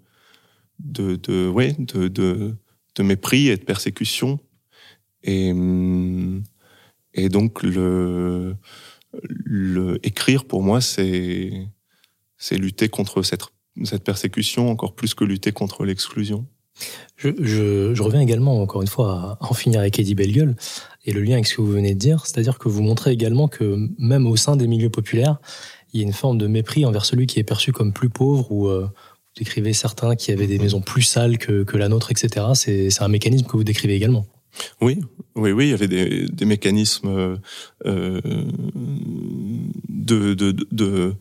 [0.79, 2.55] de de ouais de, de
[2.95, 4.39] de mépris et de persécution.
[5.23, 5.53] Et
[7.13, 8.55] et donc le
[9.23, 11.67] le écrire pour moi c'est
[12.37, 13.45] c'est lutter contre cette
[13.83, 16.47] cette persécution encore plus que lutter contre l'exclusion.
[17.19, 20.55] Je, je, je, reviens également, encore une fois, à en finir avec Eddie Bellegueule
[21.05, 23.49] et le lien avec ce que vous venez de dire, c'est-à-dire que vous montrez également
[23.49, 25.37] que même au sein des milieux populaires,
[25.91, 28.49] il y a une forme de mépris envers celui qui est perçu comme plus pauvre
[28.51, 28.89] ou euh, vous
[29.35, 32.45] décrivez certains qui avaient des maisons plus sales que, que la nôtre, etc.
[32.53, 34.25] C'est un mécanisme que vous décrivez également.
[34.79, 34.99] Oui,
[35.35, 37.37] oui, oui, il y avait des, des mécanismes
[37.85, 38.21] euh,
[39.89, 41.15] de, de, de,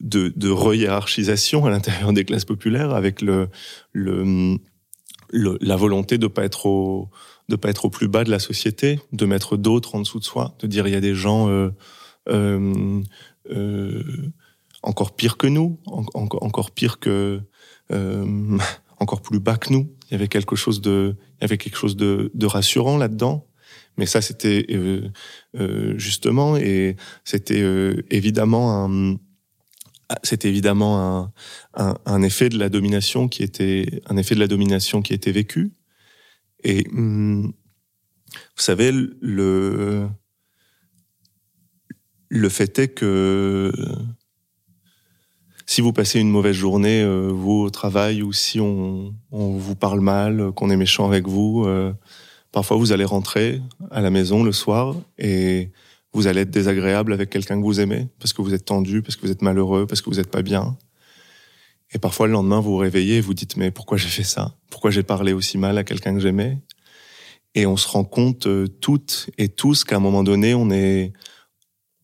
[0.00, 3.48] de, de re-hiérarchisation à l'intérieur des classes populaires avec le,
[3.92, 4.58] le,
[5.32, 7.08] le, la volonté de pas être au
[7.48, 10.24] de pas être au plus bas de la société, de mettre d'autres en dessous de
[10.24, 11.70] soi, de dire il y a des gens euh,
[12.28, 13.02] euh,
[13.50, 14.32] euh,
[14.82, 17.40] encore pires que nous, en, encore pire que
[17.92, 18.58] euh,
[18.98, 19.90] encore plus bas que nous.
[20.08, 23.46] Il y avait quelque chose de il y avait quelque chose de, de rassurant là-dedans.
[23.98, 25.10] Mais ça, c'était euh,
[25.58, 27.62] euh, justement, et c'était
[28.10, 29.16] évidemment un,
[30.22, 31.32] c'est évidemment
[31.74, 35.72] un, effet de la domination qui était un effet de la domination qui était vécu.
[36.64, 37.52] Et hum,
[38.32, 40.08] vous savez, le
[42.28, 43.70] le fait est que
[45.66, 49.74] si vous passez une mauvaise journée, euh, vous au travail, ou si on, on vous
[49.74, 51.92] parle mal, qu'on est méchant avec vous, euh,
[52.50, 55.70] parfois vous allez rentrer à la maison le soir et
[56.12, 59.16] vous allez être désagréable avec quelqu'un que vous aimez parce que vous êtes tendu, parce
[59.16, 60.76] que vous êtes malheureux, parce que vous n'êtes pas bien.
[61.94, 64.54] Et parfois le lendemain vous vous réveillez et vous dites mais pourquoi j'ai fait ça?
[64.70, 66.58] Pourquoi j'ai parlé aussi mal à quelqu'un que j'aimais?
[67.54, 71.12] Et on se rend compte euh, toutes et tous qu'à un moment donné on est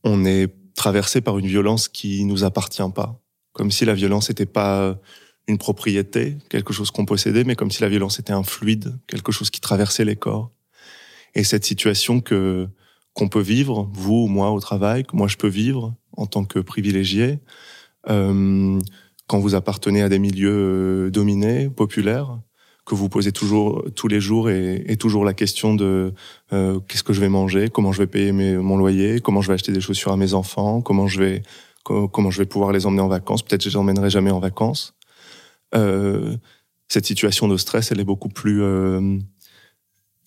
[0.04, 3.20] on est traversé par une violence qui nous appartient pas
[3.58, 4.96] comme si la violence n'était pas
[5.48, 9.32] une propriété, quelque chose qu'on possédait, mais comme si la violence était un fluide, quelque
[9.32, 10.52] chose qui traversait les corps.
[11.34, 12.68] Et cette situation que
[13.18, 16.44] qu'on peut vivre, vous ou moi au travail, que moi je peux vivre en tant
[16.44, 17.40] que privilégié,
[18.08, 18.78] euh,
[19.26, 22.38] quand vous appartenez à des milieux euh, dominés, populaires,
[22.86, 26.14] que vous posez toujours tous les jours et, et toujours la question de
[26.52, 29.48] euh, qu'est-ce que je vais manger, comment je vais payer mes, mon loyer, comment je
[29.48, 31.42] vais acheter des chaussures à mes enfants, comment je vais
[31.82, 33.42] comment je vais pouvoir les emmener en vacances.
[33.42, 34.94] Peut-être que je les emmènerai jamais en vacances.
[35.74, 36.36] Euh,
[36.86, 39.18] cette situation de stress, elle est beaucoup plus, euh,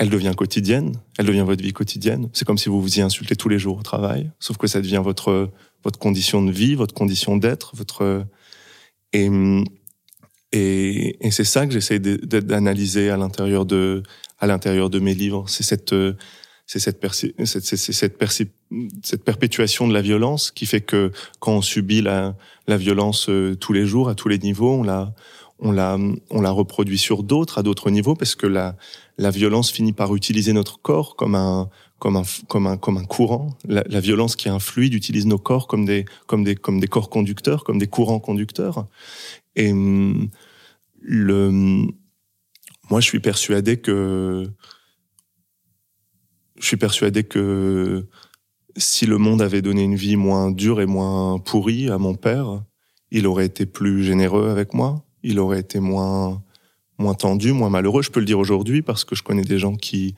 [0.01, 2.27] elle devient quotidienne, elle devient votre vie quotidienne.
[2.33, 4.81] C'est comme si vous vous y insultez tous les jours au travail, sauf que ça
[4.81, 5.51] devient votre
[5.83, 8.25] votre condition de vie, votre condition d'être, votre
[9.13, 9.29] et
[10.51, 14.01] et, et c'est ça que j'essaie d'analyser à l'intérieur de
[14.39, 15.45] à l'intérieur de mes livres.
[15.47, 15.93] C'est cette
[16.65, 17.05] c'est cette,
[17.45, 18.17] cette, cette,
[19.03, 22.35] cette, perpétuation de la violence qui fait que quand on subit la,
[22.65, 25.13] la violence euh, tous les jours, à tous les niveaux, on la,
[25.61, 25.97] on la,
[26.31, 28.75] on la reproduit sur d'autres, à d'autres niveaux, parce que la,
[29.17, 31.69] la violence finit par utiliser notre corps comme un,
[31.99, 33.49] comme un, comme un, comme un courant.
[33.67, 36.79] La, la violence qui est un fluide utilise nos corps comme des, comme des, comme
[36.79, 38.87] des corps conducteurs, comme des courants conducteurs.
[39.55, 39.71] Et
[40.99, 41.51] le,
[42.89, 44.45] moi, je suis persuadé que
[46.57, 48.07] je suis persuadé que
[48.77, 52.63] si le monde avait donné une vie moins dure et moins pourrie à mon père,
[53.09, 56.41] il aurait été plus généreux avec moi, il aurait été moins
[56.97, 58.03] moins tendu, moins malheureux.
[58.03, 60.15] Je peux le dire aujourd'hui parce que je connais des gens qui,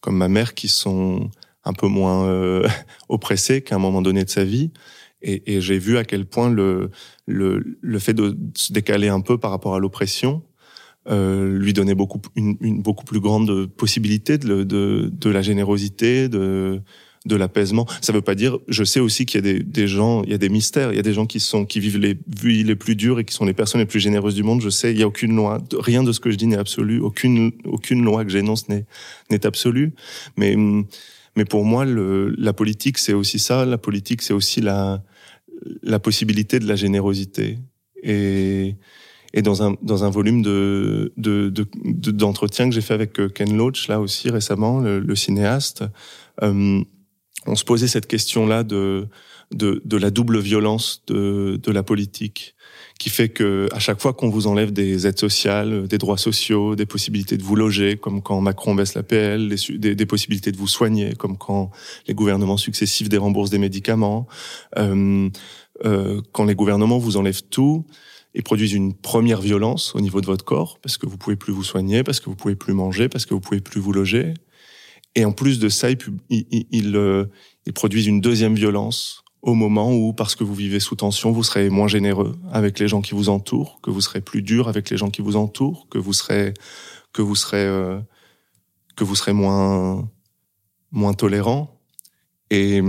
[0.00, 1.28] comme ma mère, qui sont
[1.64, 2.68] un peu moins euh,
[3.08, 4.70] oppressés qu'à un moment donné de sa vie.
[5.22, 6.90] Et, et j'ai vu à quel point le,
[7.26, 10.42] le, le fait de se décaler un peu par rapport à l'oppression
[11.08, 16.28] euh, lui donner beaucoup une, une, beaucoup plus grande possibilité de, de, de la générosité,
[16.28, 16.82] de
[17.26, 17.86] de l'apaisement.
[18.00, 18.58] Ça veut pas dire.
[18.68, 20.96] Je sais aussi qu'il y a des, des, gens, il y a des mystères, il
[20.96, 23.34] y a des gens qui sont qui vivent les vies les plus dures et qui
[23.34, 24.62] sont les personnes les plus généreuses du monde.
[24.62, 27.00] Je sais, il y a aucune loi, rien de ce que je dis n'est absolu,
[27.00, 28.86] aucune aucune loi que j'énonce n'est
[29.30, 29.92] n'est absolue.
[30.36, 30.56] Mais
[31.36, 33.66] mais pour moi, le, la politique c'est aussi ça.
[33.66, 35.02] La politique c'est aussi la
[35.82, 37.58] la possibilité de la générosité
[38.02, 38.76] et
[39.34, 43.54] et dans un dans un volume de d'entretien de, que j'ai fait avec euh, Ken
[43.54, 45.84] Loach là aussi récemment, le, le cinéaste,
[46.42, 46.82] euh,
[47.46, 49.08] on se posait cette question-là de,
[49.52, 52.54] de de la double violence de de la politique,
[52.98, 56.76] qui fait que à chaque fois qu'on vous enlève des aides sociales, des droits sociaux,
[56.76, 60.58] des possibilités de vous loger, comme quand Macron baisse la PL, des, des, possibilités de
[60.58, 61.70] vous soigner, comme quand
[62.06, 64.26] les gouvernements successifs déremboursent des médicaments,
[64.76, 65.30] euh,
[65.86, 67.86] euh, quand les gouvernements vous enlèvent tout
[68.34, 71.54] et produisent une première violence au niveau de votre corps parce que vous pouvez plus
[71.54, 74.34] vous soigner, parce que vous pouvez plus manger, parce que vous pouvez plus vous loger.
[75.14, 75.98] Et en plus de ça, ils,
[76.70, 77.26] ils, euh,
[77.66, 81.42] ils produisent une deuxième violence au moment où, parce que vous vivez sous tension, vous
[81.42, 84.90] serez moins généreux avec les gens qui vous entourent, que vous serez plus dur avec
[84.90, 86.54] les gens qui vous entourent, que vous serez
[87.12, 87.98] que vous serez euh,
[88.96, 90.08] que vous serez moins
[90.90, 91.80] moins tolérant.
[92.50, 92.82] Et,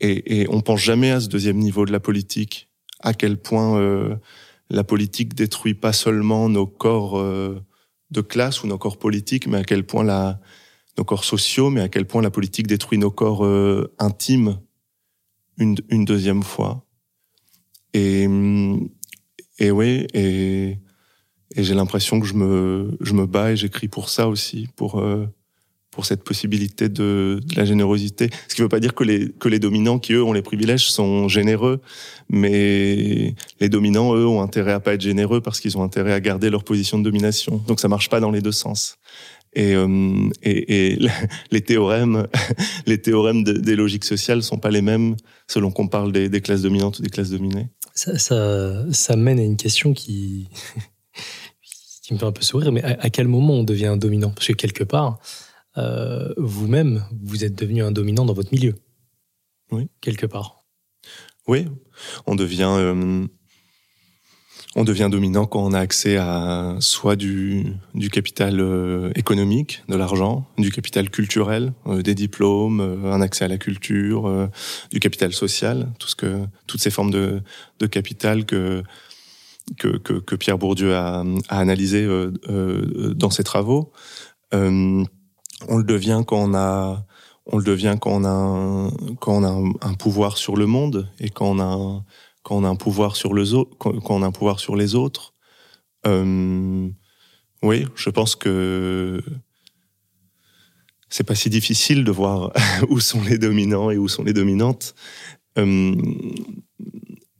[0.00, 2.68] et, et on pense jamais à ce deuxième niveau de la politique
[3.00, 4.16] à quel point euh,
[4.70, 7.60] la politique détruit pas seulement nos corps euh,
[8.10, 10.40] de classe ou nos corps politiques, mais à quel point la,
[10.98, 14.58] nos corps sociaux, mais à quel point la politique détruit nos corps euh, intimes
[15.56, 16.84] une, deuxième fois.
[17.94, 18.28] Et,
[19.58, 20.78] et oui, et,
[21.56, 25.02] et j'ai l'impression que je me, je me bats et j'écris pour ça aussi, pour
[25.98, 28.30] pour cette possibilité de, de, la générosité.
[28.46, 30.42] Ce qui ne veut pas dire que les, que les dominants qui, eux, ont les
[30.42, 31.80] privilèges sont généreux,
[32.28, 36.20] mais les dominants, eux, ont intérêt à pas être généreux parce qu'ils ont intérêt à
[36.20, 37.60] garder leur position de domination.
[37.66, 38.96] Donc ça marche pas dans les deux sens.
[39.58, 40.98] Et, euh, et, et
[41.50, 42.28] les théorèmes,
[42.86, 45.16] les théorèmes de, des logiques sociales sont pas les mêmes
[45.48, 47.68] selon qu'on parle des, des, classes dominantes ou des classes dominées.
[47.92, 50.48] Ça, ça, ça mène à une question qui,
[52.04, 54.30] qui me fait un peu sourire, mais à, à quel moment on devient un dominant?
[54.30, 55.18] Parce que quelque part,
[55.76, 58.76] euh, vous-même, vous êtes devenu un dominant dans votre milieu.
[59.72, 59.88] Oui.
[60.00, 60.64] Quelque part.
[61.48, 61.66] Oui,
[62.26, 62.76] on devient.
[62.78, 63.26] Euh,
[64.76, 69.96] on devient dominant quand on a accès à soit du, du capital euh, économique, de
[69.96, 74.48] l'argent, du capital culturel, euh, des diplômes, euh, un accès à la culture,
[74.90, 77.40] du capital social, tout ce que, toutes ces formes de,
[77.78, 78.82] de capital que,
[79.78, 82.06] que, que, que Pierre Bourdieu a, a analysé
[82.48, 83.92] dans ses travaux.
[84.52, 85.06] on
[85.76, 87.04] le devient quand on a
[87.50, 90.66] on le devient quand on a un, quand on a un, un pouvoir sur le
[90.66, 92.04] monde et quand on a un,
[92.42, 95.34] quand on a un pouvoir sur, les autres.
[96.06, 96.88] Euh,
[97.62, 99.20] oui, je pense que
[101.08, 102.52] c'est pas si difficile de voir
[102.88, 104.94] où sont les dominants et où sont les dominantes.
[105.58, 105.94] Euh,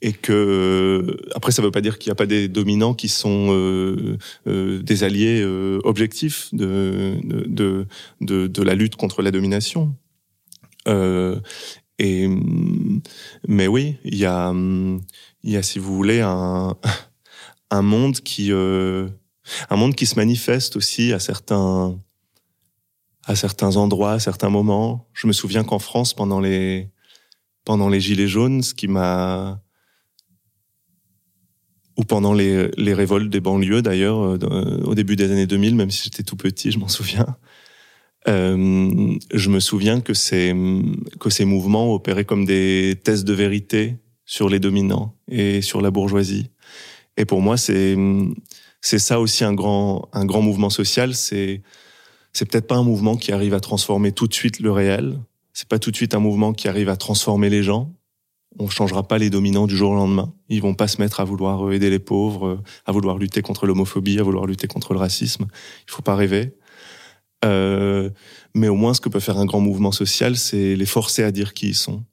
[0.00, 3.48] et que après, ça veut pas dire qu'il n'y a pas des dominants qui sont
[3.50, 5.44] euh, des alliés
[5.82, 7.86] objectifs de, de
[8.20, 9.96] de, la lutte contre la domination.
[12.00, 12.28] Euh, et
[13.46, 16.76] mais oui, il y a, il y a, si vous voulez, un,
[17.70, 19.08] un monde qui, euh,
[19.70, 21.98] un monde qui se manifeste aussi à certains,
[23.24, 25.08] à certains endroits, à certains moments.
[25.12, 26.90] Je me souviens qu'en France, pendant les,
[27.64, 29.60] pendant les gilets jaunes, ce qui m'a,
[31.96, 35.90] ou pendant les, les révoltes des banlieues d'ailleurs, euh, au début des années 2000, même
[35.90, 37.36] si j'étais tout petit, je m'en souviens.
[38.28, 40.54] Euh, je me souviens que ces,
[41.18, 45.90] que ces mouvements opéraient comme des tests de vérité sur les dominants et sur la
[45.90, 46.50] bourgeoisie.
[47.16, 47.96] Et pour moi, c'est
[48.80, 51.14] ça aussi un grand un grand mouvement social.
[51.14, 51.62] C'est
[52.32, 55.18] c'est peut-être pas un mouvement qui arrive à transformer tout de suite le réel.
[55.54, 57.92] C'est pas tout de suite un mouvement qui arrive à transformer les gens.
[58.60, 60.32] On changera pas les dominants du jour au lendemain.
[60.48, 64.20] Ils vont pas se mettre à vouloir aider les pauvres, à vouloir lutter contre l'homophobie,
[64.20, 65.46] à vouloir lutter contre le racisme.
[65.86, 66.57] Il faut pas rêver.
[67.44, 68.10] Euh,
[68.54, 71.30] mais au moins, ce que peut faire un grand mouvement social, c'est les forcer à
[71.30, 72.04] dire qui ils sont.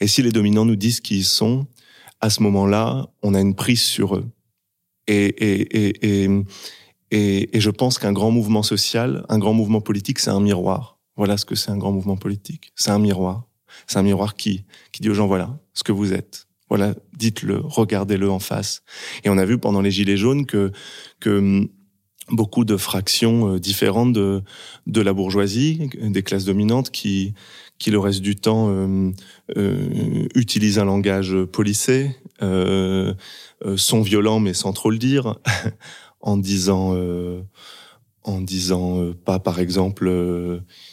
[0.00, 1.66] Et si les dominants nous disent qui ils sont,
[2.20, 4.26] à ce moment-là, on a une prise sur eux.
[5.06, 6.30] Et, et, et,
[7.10, 10.98] et, et, je pense qu'un grand mouvement social, un grand mouvement politique, c'est un miroir.
[11.16, 12.72] Voilà ce que c'est un grand mouvement politique.
[12.74, 13.46] C'est un miroir.
[13.86, 16.48] C'est un miroir qui, qui dit aux gens, voilà ce que vous êtes.
[16.68, 18.82] Voilà, dites-le, regardez-le en face.
[19.22, 20.72] Et on a vu pendant les Gilets jaunes que,
[21.20, 21.68] que
[22.30, 24.42] beaucoup de fractions euh, différentes de,
[24.86, 27.34] de la bourgeoisie, des classes dominantes qui,
[27.78, 29.10] qui le reste du temps euh,
[29.56, 33.14] euh, utilisent un langage policé, euh,
[33.76, 35.38] sont violents mais sans trop le dire,
[36.20, 36.96] en disant
[38.26, 40.10] en disant pas par exemple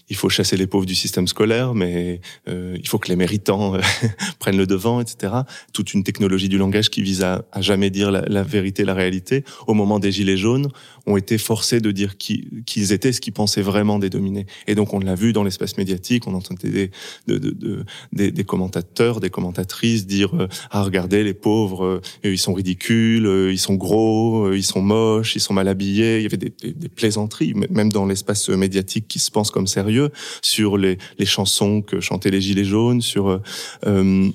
[0.10, 3.76] il faut chasser les pauvres du système scolaire, mais euh, il faut que les méritants
[3.76, 3.82] euh,
[4.40, 5.34] prennent le devant, etc.
[5.74, 8.94] Toute une technologie du langage qui vise à, à jamais dire la, la, vérité, la
[8.94, 9.44] réalité.
[9.66, 10.70] Au moment des Gilets jaunes,
[11.06, 14.46] ont été forcés de dire qui, qui ils étaient, ce qu'ils pensaient vraiment des dominés.
[14.68, 16.92] Et donc on l'a vu dans l'espace médiatique, on entendait des,
[17.28, 22.02] de, de, de, des, des, commentateurs, des commentatrices dire euh, ah regardez les pauvres, euh,
[22.24, 26.18] ils sont ridicules, ils sont gros, ils sont moches, ils sont mal habillés.
[26.18, 27.23] Il y avait des, des plaisanteries,
[27.70, 30.10] même dans l'espace médiatique qui se pense comme sérieux
[30.42, 33.40] sur les, les chansons que chantaient les Gilets jaunes, sur euh,
[33.86, 34.30] euh,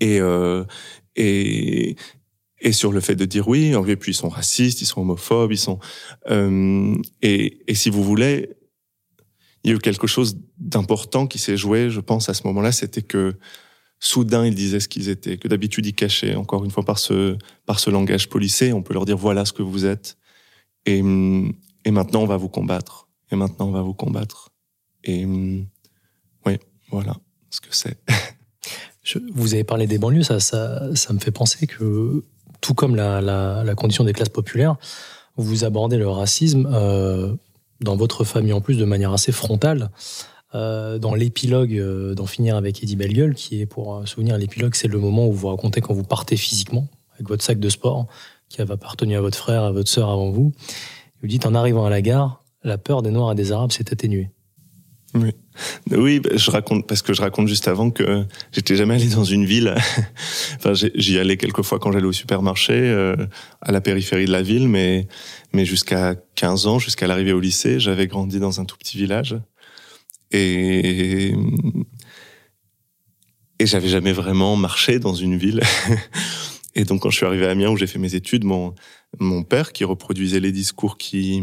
[0.00, 0.64] et, euh,
[1.16, 1.96] et
[2.62, 5.50] et sur le fait de dire oui, et puis ils sont racistes, ils sont homophobes,
[5.50, 5.78] ils sont
[6.28, 8.50] et, et si vous voulez,
[9.64, 12.70] il y a eu quelque chose d'important qui s'est joué, je pense à ce moment-là,
[12.72, 13.34] c'était que
[13.98, 16.34] soudain ils disaient ce qu'ils étaient, que d'habitude ils cachaient.
[16.34, 19.52] Encore une fois par ce par ce langage policé, on peut leur dire voilà ce
[19.52, 20.16] que vous êtes,
[20.86, 21.02] et
[21.84, 24.50] et maintenant on va vous combattre, et maintenant on va vous combattre.
[25.04, 25.66] Et hum,
[26.46, 26.58] oui,
[26.90, 27.16] voilà
[27.50, 27.98] ce que c'est.
[29.34, 32.24] vous avez parlé des banlieues, ça, ça, ça, me fait penser que,
[32.60, 34.76] tout comme la, la, la, condition des classes populaires,
[35.36, 37.34] vous abordez le racisme euh,
[37.80, 39.90] dans votre famille en plus de manière assez frontale.
[40.56, 44.74] Euh, dans l'épilogue euh, d'en finir avec Eddie Bellegueule, qui est pour euh, souvenir l'épilogue,
[44.74, 48.08] c'est le moment où vous racontez quand vous partez physiquement avec votre sac de sport
[48.48, 50.52] qui avait appartenu à votre frère, à votre sœur avant vous.
[51.20, 53.92] Vous dites en arrivant à la gare, la peur des Noirs et des Arabes s'est
[53.92, 54.30] atténuée.
[55.14, 55.32] Oui.
[55.90, 59.24] Oui, bah, je raconte parce que je raconte juste avant que j'étais jamais allé dans
[59.24, 59.74] une ville.
[60.56, 63.16] enfin, j'y allais quelques fois quand j'allais au supermarché euh,
[63.60, 65.08] à la périphérie de la ville, mais
[65.52, 69.36] mais jusqu'à 15 ans, jusqu'à l'arrivée au lycée, j'avais grandi dans un tout petit village
[70.30, 71.34] et
[73.58, 75.60] et j'avais jamais vraiment marché dans une ville.
[76.74, 78.74] et donc quand je suis arrivé à Amiens où j'ai fait mes études, mon
[79.18, 81.42] mon père qui reproduisait les discours qui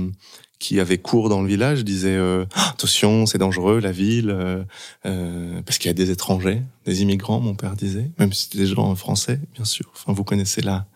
[0.59, 4.63] qui avait cours dans le village disait euh, ah, attention, c'est dangereux la ville euh,
[5.05, 7.39] euh, parce qu'il y a des étrangers, des immigrants.
[7.39, 9.91] Mon père disait, même si c'était des gens français, bien sûr.
[9.93, 10.87] Enfin, vous connaissez la,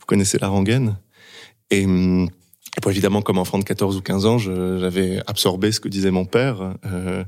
[0.00, 0.96] vous connaissez la rengaine.
[1.70, 5.88] Et, et puis évidemment, comme enfant de 14 ou 15 ans, j'avais absorbé ce que
[5.88, 6.74] disait mon père.
[6.84, 7.24] Euh,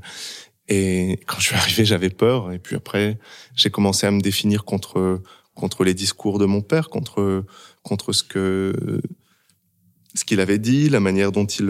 [0.67, 2.51] et quand je suis arrivé, j'avais peur.
[2.51, 3.17] Et puis après,
[3.55, 5.21] j'ai commencé à me définir contre
[5.59, 7.43] contre les discours de mon père, contre
[7.83, 9.01] contre ce que
[10.15, 11.67] ce qu'il avait dit, la manière dont il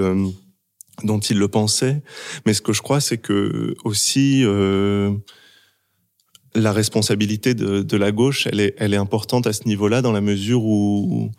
[1.03, 2.01] dont il le pensait.
[2.45, 5.11] Mais ce que je crois, c'est que aussi euh,
[6.53, 10.11] la responsabilité de, de, la gauche, elle est, elle est importante à ce niveau-là, dans
[10.11, 11.31] la mesure où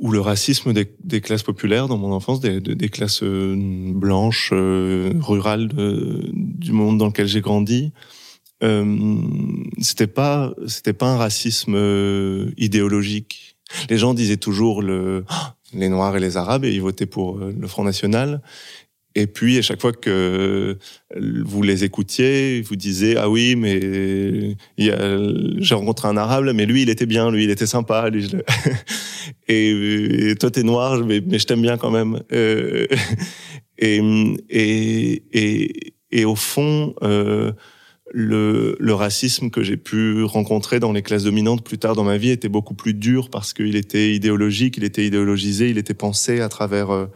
[0.00, 3.56] où le racisme des, classes populaires dans mon enfance, des, classes euh,
[3.92, 5.68] blanches, euh, rurales
[6.32, 7.92] du monde dans lequel j'ai grandi,
[8.62, 9.20] euh,
[9.80, 13.56] c'était pas c'était pas un racisme euh, idéologique.
[13.90, 15.24] Les gens disaient toujours le
[15.72, 18.42] les Noirs et les Arabes et ils votaient pour euh, le Front National.
[19.14, 20.78] Et puis, à chaque fois que
[21.16, 26.88] vous les écoutiez, vous disiez ah oui, mais j'ai rencontré un Arabe, mais lui, il
[26.88, 28.10] était bien, lui, il était sympa.
[28.10, 28.36] Lui, je
[29.48, 32.22] et, et, toi, t'es noir, mais, je t'aime bien quand même.
[32.32, 32.86] Euh,
[33.78, 34.00] et,
[34.50, 37.50] et, et, et, au fond, euh,
[38.12, 42.16] le, le, racisme que j'ai pu rencontrer dans les classes dominantes plus tard dans ma
[42.16, 46.40] vie était beaucoup plus dur parce qu'il était idéologique, il était idéologisé, il était pensé
[46.40, 47.06] à travers euh,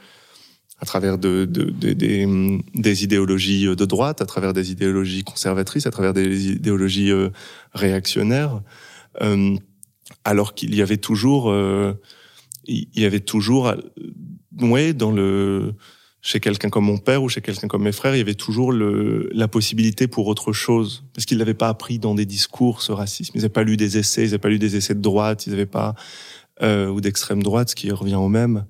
[0.78, 2.26] à travers de, de, de, des,
[2.74, 7.30] des, idéologies de droite, à travers des idéologies conservatrices, à travers des idéologies euh,
[7.72, 8.60] réactionnaires,
[9.20, 9.56] euh,
[10.24, 11.54] alors qu'il y avait toujours,
[12.66, 13.72] il y avait toujours,
[14.60, 15.74] ouais, dans le
[16.24, 18.70] chez quelqu'un comme mon père ou chez quelqu'un comme mes frères, il y avait toujours
[18.70, 22.92] le, la possibilité pour autre chose, parce qu'ils l'avaient pas appris dans des discours ce
[22.92, 23.32] racisme.
[23.34, 25.50] Ils n'avaient pas lu des essais, ils n'avaient pas lu des essais de droite, ils
[25.50, 25.96] n'avaient pas
[26.62, 28.66] euh, ou d'extrême droite, ce qui revient au même.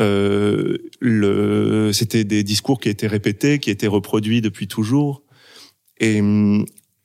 [0.00, 5.22] Euh, le, c'était des discours qui étaient répétés, qui étaient reproduits depuis toujours,
[6.00, 6.22] et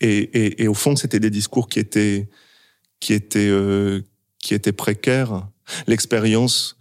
[0.02, 2.30] et, et, et au fond, c'était des discours qui étaient
[3.02, 4.02] qui étaient euh,
[4.40, 5.46] qui étaient précaires.
[5.88, 6.79] L'expérience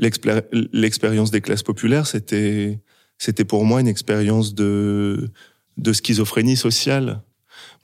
[0.00, 2.80] l'expérience des classes populaires, c'était
[3.18, 5.30] c'était pour moi une expérience de
[5.76, 7.22] de schizophrénie sociale.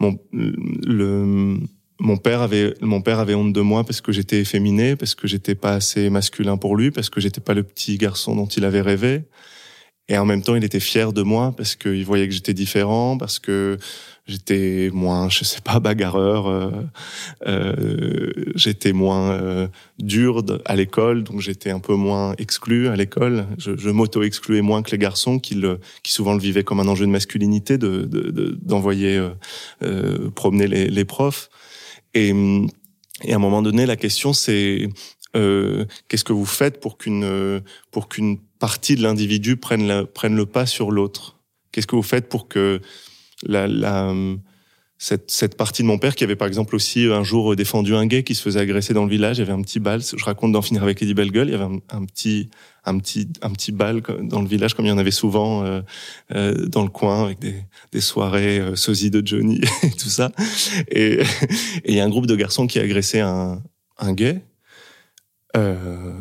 [0.01, 1.59] Mon le
[1.99, 5.27] mon père avait mon père avait honte de moi parce que j'étais efféminé, parce que
[5.27, 8.65] j'étais pas assez masculin pour lui, parce que j'étais pas le petit garçon dont il
[8.65, 9.25] avait rêvé.
[10.09, 13.19] Et en même temps, il était fier de moi parce qu'il voyait que j'étais différent,
[13.19, 13.77] parce que
[14.27, 16.71] j'étais moins, je sais pas, bagarreur, euh,
[17.47, 23.47] euh, j'étais moins euh, dur à l'école, donc j'étais un peu moins exclu à l'école.
[23.59, 26.89] Je, je m'auto-excluais moins que les garçons qui, le, qui souvent le vivaient comme un
[26.89, 28.03] enjeu de masculinité, de,
[28.63, 29.33] d'envoyer de,
[29.83, 31.51] euh, promener les, les profs.
[32.15, 32.33] Et,
[33.25, 34.89] et à un moment donné, la question c'est
[35.35, 40.47] qu'est-ce que vous faites pour qu'une pour qu'une partie de l'individu prenne, la, prenne le
[40.47, 41.37] pas sur l'autre
[41.73, 42.81] Qu'est-ce que vous faites pour que
[43.43, 44.15] la, la
[44.99, 48.07] cette, cette, partie de mon père qui avait par exemple aussi un jour défendu un
[48.07, 49.37] gay qui se faisait agresser dans le village.
[49.37, 50.01] Il y avait un petit bal.
[50.01, 51.49] Je raconte d'en finir avec Eddie Bellegueule.
[51.49, 52.49] Il y avait un, petit,
[52.85, 55.83] un petit, un petit bal dans le village comme il y en avait souvent euh,
[56.35, 58.71] euh, dans le coin avec des, des soirées euh,
[59.11, 60.33] de Johnny et tout ça.
[60.89, 61.21] Et,
[61.85, 63.63] il y a un groupe de garçons qui a agressé un,
[63.99, 64.43] un gay.
[65.57, 66.15] Euh,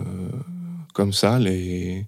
[0.94, 2.08] comme ça, les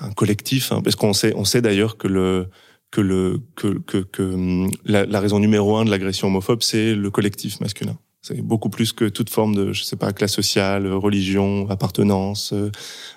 [0.00, 2.48] un collectif, hein, parce qu'on sait, on sait d'ailleurs que le
[2.90, 7.10] que le que que, que la, la, raison numéro un de l'agression homophobe, c'est le
[7.10, 7.98] collectif masculin.
[8.20, 12.52] C'est beaucoup plus que toute forme de, je sais pas, classe sociale, religion, appartenance.
[12.52, 12.70] Euh,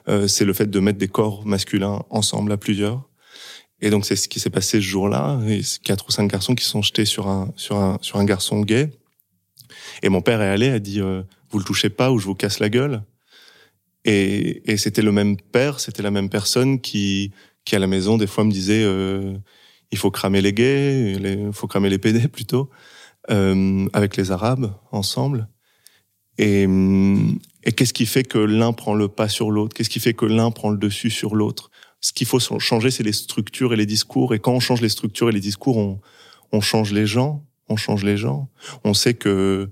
[0.08, 3.08] euh c'est le fait de mettre des corps masculins ensemble à plusieurs.
[3.82, 5.40] Et donc c'est ce qui s'est passé ce jour-là.
[5.84, 8.90] Quatre ou cinq garçons qui sont jetés sur un sur un sur un garçon gay.
[10.02, 12.36] Et mon père est allé, a dit euh, vous le touchez pas ou je vous
[12.36, 13.04] casse la gueule?
[14.06, 17.32] Et, et c'était le même père, c'était la même personne qui,
[17.66, 19.36] qui à la maison des fois me disait euh,
[19.92, 22.70] il faut cramer les gays, il faut cramer les PD plutôt,
[23.32, 25.50] euh, avec les Arabes ensemble.
[26.38, 26.68] Et,
[27.64, 29.74] et qu'est-ce qui fait que l'un prend le pas sur l'autre?
[29.76, 31.72] Qu'est-ce qui fait que l'un prend le dessus sur l'autre?
[32.02, 34.36] Ce qu'il faut changer, c'est les structures et les discours.
[34.36, 36.02] Et quand on change les structures et les discours, on,
[36.52, 37.44] on change les gens.
[37.68, 38.50] On change les gens.
[38.84, 39.72] On sait que,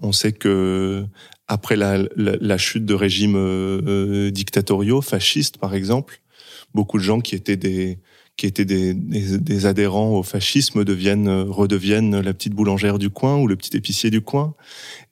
[0.00, 1.04] on sait que
[1.50, 6.22] après la, la, la chute de régimes euh, euh, dictatoriaux, fascistes par exemple,
[6.74, 7.98] beaucoup de gens qui étaient des
[8.36, 13.36] qui étaient des, des, des, adhérents au fascisme deviennent redeviennent la petite boulangère du coin
[13.36, 14.54] ou le petit épicier du coin.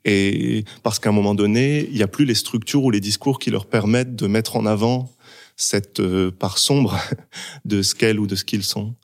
[0.05, 3.41] Et parce qu'à un moment donné il n'y a plus les structures ou les discours
[3.41, 5.11] qui leur permettent de mettre en avant
[5.57, 6.97] cette euh, part sombre
[7.64, 8.95] de ce qu'elles ou de ce qu'ils sont.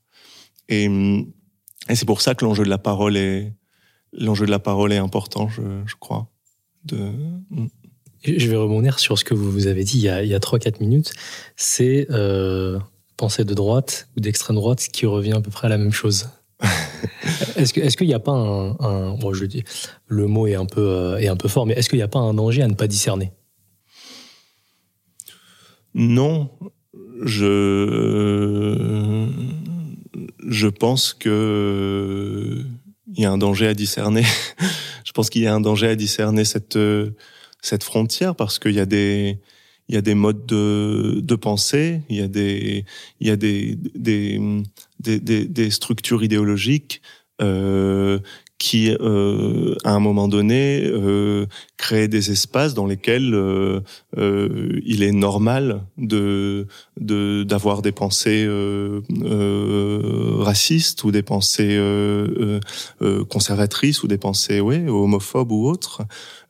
[0.68, 0.84] Et,
[1.88, 3.52] et c'est pour ça que l'enjeu de la parole est
[4.12, 6.30] l'enjeu de la parole est important je, je crois
[6.84, 7.10] de...
[8.24, 10.38] Je vais rebondir sur ce que vous avez dit il y a, il y a
[10.38, 11.12] 3-4 minutes.
[11.56, 12.78] C'est euh,
[13.16, 16.28] pensée de droite ou d'extrême droite qui revient à peu près à la même chose.
[17.56, 19.64] est-ce qu'il est n'y a pas un, un bon, je dis,
[20.06, 22.08] le mot est un peu euh, est un peu fort, mais est-ce qu'il n'y a
[22.08, 23.32] pas un danger à ne pas discerner?
[25.94, 26.50] Non,
[27.22, 29.28] je
[30.48, 32.64] je pense que
[33.14, 34.24] il y a un danger à discerner.
[35.04, 36.78] je pense qu'il y a un danger à discerner cette
[37.60, 39.38] cette frontière parce qu'il y a des
[39.88, 42.84] il y a des modes de, de pensée, il y a des
[43.20, 44.40] il y a des des
[45.00, 47.02] des, des, des structures idéologiques
[47.42, 48.20] euh,
[48.58, 51.46] qui, euh, à un moment donné, euh,
[51.76, 53.80] crée des espaces dans lesquels euh,
[54.16, 61.78] euh il est normal de d'avoir des pensées euh, euh, racistes ou des pensées
[63.28, 66.02] conservatrices ou des pensées ouais homophobes ou autres.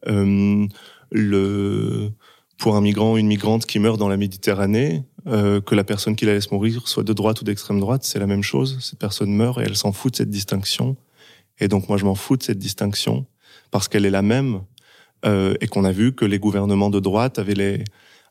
[0.07, 2.11] le
[2.59, 6.25] pour un migrant ou une migrante qui meurt dans la Méditerranée, que la personne qui
[6.25, 8.79] la laisse mourir soit de droite ou d'extrême droite, c'est la même chose.
[8.81, 10.97] Cette personne meurt et elle s'en fout de cette distinction.
[11.59, 13.27] Et donc moi je m'en fous de cette distinction
[13.71, 14.63] parce qu'elle est la même
[15.25, 17.85] euh, et qu'on a vu que les gouvernements de droite avaient les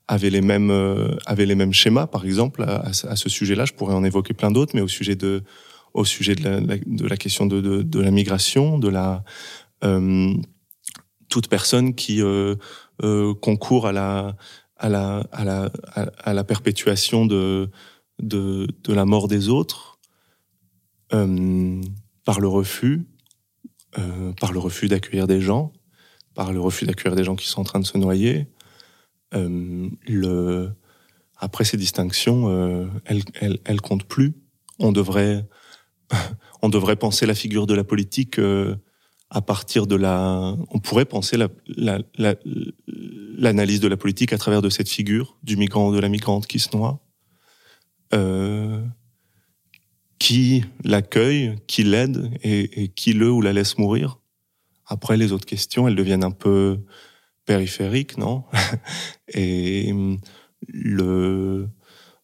[0.07, 3.65] avaient les mêmes euh, avaient les mêmes schémas par exemple à, ce sujet-là.
[3.65, 5.43] Je pourrais en évoquer plein d'autres, mais au sujet de
[5.93, 9.23] au sujet de la, question de, de, de, la migration, de la
[9.83, 10.33] euh,
[11.29, 12.55] toute personne qui euh,
[13.03, 14.35] euh, concourt à la
[14.77, 17.69] à la à la à, la perpétuation de
[18.19, 19.99] de de la mort des autres
[21.09, 23.05] par le refus
[23.97, 25.73] euh, par le refus d'accueillir des gens,
[26.33, 28.47] par le refus d'accueillir des gens qui sont en train de se noyer.
[29.33, 30.71] Euh, le...
[31.37, 34.33] Après ces distinctions, euh, elles, elles, elles, comptent plus.
[34.79, 35.45] On devrait,
[36.61, 38.75] on devrait penser la figure de la politique euh,
[39.29, 40.55] à partir de la.
[40.69, 45.57] On pourrait penser l'analyse la, la, de la politique à travers de cette figure du
[45.57, 47.03] migrant ou de la migrante qui se noie.
[48.13, 48.81] Euh,
[50.23, 54.21] qui l'accueille, qui l'aide et, qui le ou la laisse mourir.
[54.85, 56.79] Après, les autres questions, elles deviennent un peu
[57.45, 58.45] périphériques, non
[59.33, 59.93] Et
[60.69, 61.67] le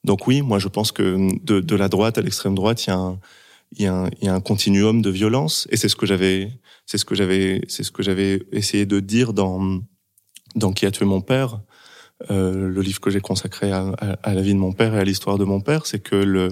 [0.05, 2.93] donc oui, moi je pense que de, la droite à l'extrême droite, il
[3.79, 3.89] y y,
[4.21, 6.53] il y a un continuum de violence et c'est ce que j'avais
[6.85, 9.81] c'est ce que j'avais c'est ce que j'avais essayé de dire dans
[10.55, 11.59] dans qui a tué mon père
[12.29, 13.87] euh, le livre que j'ai consacré à,
[14.23, 16.49] à, la vie de mon père et à l'histoire de mon père, c'est que le,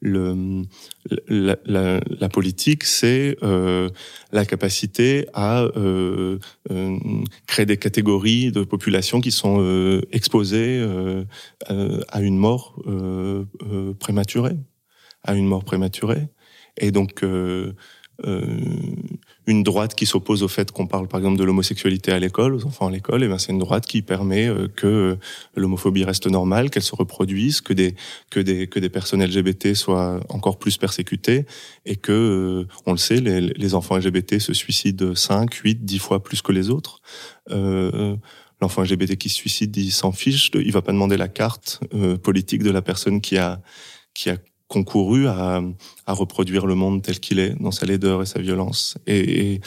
[0.00, 0.62] le
[1.28, 3.88] la, la, politique, c'est euh,
[4.32, 6.38] la capacité à euh,
[6.70, 6.98] euh,
[7.46, 11.24] créer des catégories de population qui sont euh, exposées euh,
[12.08, 12.74] à une mort
[13.98, 14.56] prématurée,
[15.22, 16.28] à une mort prématurée,
[16.76, 17.24] et donc
[19.46, 22.66] une droite qui s'oppose au fait qu'on parle par exemple de l'homosexualité à l'école, aux
[22.66, 25.16] enfants à l'école, et ben c'est une droite qui permet euh, que euh,
[25.54, 27.94] l'homophobie reste normale, qu'elle se reproduise, que des
[28.30, 31.46] que des que des personnes LGBT soient encore plus persécutées
[31.84, 35.98] et que euh, on le sait, les, les, enfants LGBT se suicident 5, 8, 10
[35.98, 37.00] fois plus que les autres.
[37.50, 38.16] Euh,
[38.62, 41.78] L'enfant LGBT qui se suicide, il s'en fiche, il va pas demander la carte
[42.22, 43.60] politique de la personne qui a
[44.14, 44.38] qui a
[44.68, 45.62] concouru à,
[46.06, 48.98] à, reproduire le monde tel qu'il est, dans sa laideur et sa violence.
[49.06, 49.60] Et,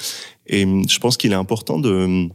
[0.47, 2.29] et, je pense qu'il est important de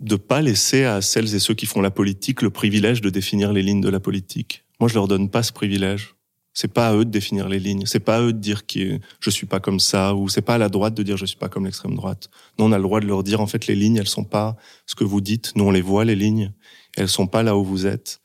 [0.00, 3.52] de pas laisser à celles et ceux qui font la politique le privilège de définir
[3.52, 4.64] les lignes de la politique.
[4.80, 6.16] Moi, je leur donne pas ce privilège.
[6.54, 7.86] C'est pas à eux de définir les lignes.
[7.86, 10.56] C'est pas à eux de dire que je suis pas comme ça ou c'est pas
[10.56, 12.28] à la droite de dire je suis pas comme l'extrême droite.
[12.58, 14.56] Nous, on a le droit de leur dire en fait les lignes, elles sont pas
[14.86, 15.52] ce que vous dites.
[15.54, 16.52] Nous, on les voit les lignes.
[16.96, 18.20] Elles sont pas là où vous êtes.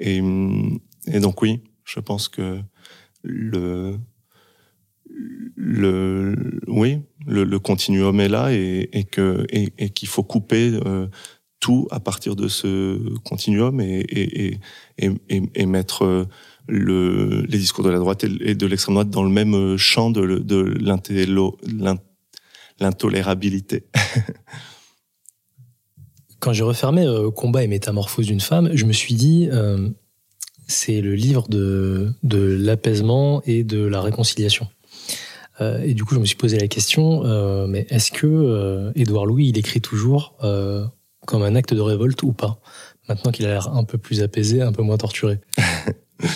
[0.00, 0.20] Et,
[1.12, 2.60] et donc oui, je pense que
[3.22, 3.98] le
[6.66, 9.04] oui le, continuum est là et,
[9.94, 11.06] qu'il faut couper euh,
[11.60, 14.58] tout à partir de ce continuum et et,
[14.98, 16.24] et, et mettre euh,
[16.68, 20.20] le, les discours de la droite et de l'extrême droite dans le même champ de,
[22.80, 23.86] l'intolérabilité.
[26.40, 29.48] Quand j'ai refermé euh, Combat et métamorphose d'une femme, je me suis dit,
[30.68, 34.68] c'est le livre de, de l'apaisement et de la réconciliation.
[35.60, 38.92] Euh, et du coup, je me suis posé la question, euh, mais est-ce que euh,
[38.94, 40.86] Édouard Louis, il écrit toujours euh,
[41.26, 42.60] comme un acte de révolte ou pas
[43.08, 45.40] Maintenant qu'il a l'air un peu plus apaisé, un peu moins torturé?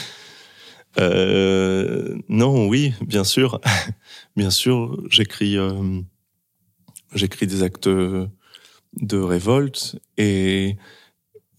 [1.01, 3.62] Euh, non, oui, bien sûr,
[4.37, 5.57] bien sûr, j'écris,
[7.14, 8.37] j'écris des actes de
[9.16, 10.76] révolte et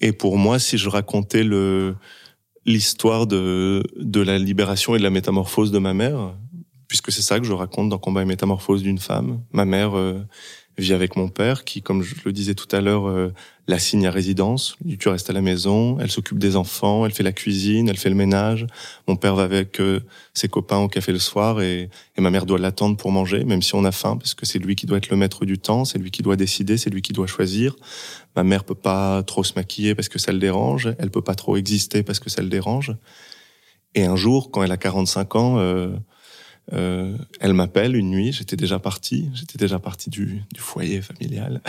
[0.03, 1.95] et pour moi, si je racontais le
[2.65, 6.35] l'histoire de, de la libération et de la métamorphose de ma mère,
[6.87, 9.41] puisque c'est ça que je raconte dans Combat et métamorphose d'une femme.
[9.51, 10.21] Ma mère euh,
[10.77, 13.31] vit avec mon père, qui, comme je le disais tout à l'heure, euh,
[13.67, 14.75] la signe à résidence.
[14.99, 18.09] Tu restes à la maison, elle s'occupe des enfants, elle fait la cuisine, elle fait
[18.09, 18.65] le ménage.
[19.07, 20.01] Mon père va avec euh,
[20.33, 23.61] ses copains au café le soir et, et ma mère doit l'attendre pour manger, même
[23.61, 25.85] si on a faim, parce que c'est lui qui doit être le maître du temps,
[25.85, 27.75] c'est lui qui doit décider, c'est lui qui doit choisir.
[28.35, 31.35] Ma mère peut pas trop se maquiller parce que ça le dérange, elle peut pas
[31.35, 32.93] trop exister parce que ça le dérange.
[33.95, 35.89] Et un jour, quand elle a 45 ans, euh,
[36.71, 41.61] elle m'appelle une nuit, j'étais déjà parti, j'étais déjà parti du, du, foyer familial.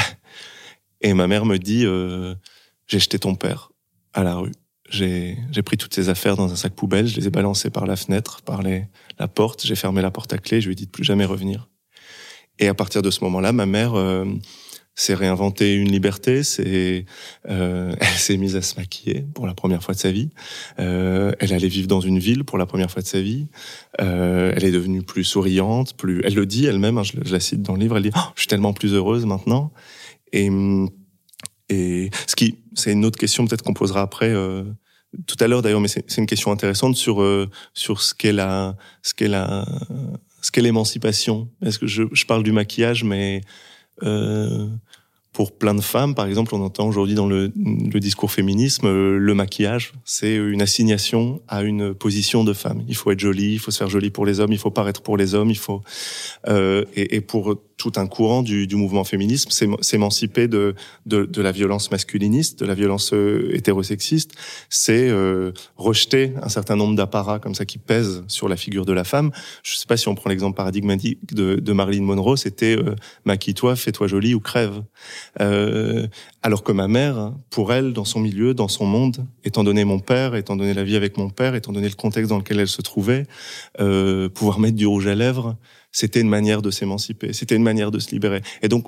[1.01, 1.85] Et ma mère me dit,
[2.87, 3.73] j'ai jeté ton père
[4.13, 4.53] à la rue.
[4.91, 7.97] J'ai pris toutes ses affaires dans un sac poubelle, je les ai balancées par la
[7.97, 8.87] fenêtre, par les,
[9.19, 11.25] la porte, j'ai fermé la porte à clé, je lui ai dit de plus jamais
[11.25, 11.69] revenir.
[12.59, 14.25] Et à partir de ce moment-là, ma mère euh,
[14.95, 17.05] s'est réinventée une liberté, c'est
[17.49, 20.31] euh, elle s'est mise à se maquiller pour la première fois de sa vie.
[20.79, 23.49] Euh, elle allait vivre dans une ville pour la première fois de sa vie.
[24.01, 26.23] Euh, elle est devenue plus souriante, plus.
[26.25, 27.97] Elle le dit elle-même, hein, je, la cite dans le livre.
[27.97, 29.73] Elle dit oh, "Je suis tellement plus heureuse maintenant."
[30.33, 30.51] Et
[31.71, 34.65] et ce qui, c'est une autre question peut-être qu'on posera après euh,
[35.27, 38.77] tout à l'heure d'ailleurs, mais c'est une question intéressante sur euh, sur ce qu'est la
[39.03, 39.65] ce qu'est la
[40.43, 41.49] ce qu'est l'émancipation.
[41.63, 43.41] Est-ce que je, je, parle du maquillage, mais
[45.35, 49.19] pour plein de femmes, par exemple, on entend aujourd'hui dans le, le, discours féminisme, euh,
[49.19, 52.85] le maquillage, c'est une assignation à une position de femme.
[52.87, 55.03] Il faut être jolie, il faut se faire jolie pour les hommes, il faut paraître
[55.03, 55.83] pour les hommes, il faut
[56.47, 59.51] euh, et, et, pour tout un courant du, du mouvement féminisme,
[59.81, 60.75] s'émanciper de,
[61.07, 64.33] de, de la violence masculiniste, de la violence euh, hétérosexiste,
[64.69, 68.93] c'est euh, rejeter un certain nombre d'apparats comme ça qui pèsent sur la figure de
[68.93, 69.31] la femme.
[69.63, 72.95] Je sais pas si on prend l'exemple paradigmatique de, de Marilyn Monroe, c'était euh,
[73.25, 74.83] maquille-toi, fais-toi jolie ou crève.
[75.41, 76.07] Euh,
[76.43, 79.99] alors que ma mère, pour elle, dans son milieu, dans son monde, étant donné mon
[79.99, 82.69] père, étant donné la vie avec mon père, étant donné le contexte dans lequel elle
[82.69, 83.27] se trouvait,
[83.81, 85.57] euh, pouvoir mettre du rouge à lèvres,
[85.95, 88.43] c'était une manière de s'émanciper, c'était une manière de se libérer.
[88.63, 88.87] Et donc,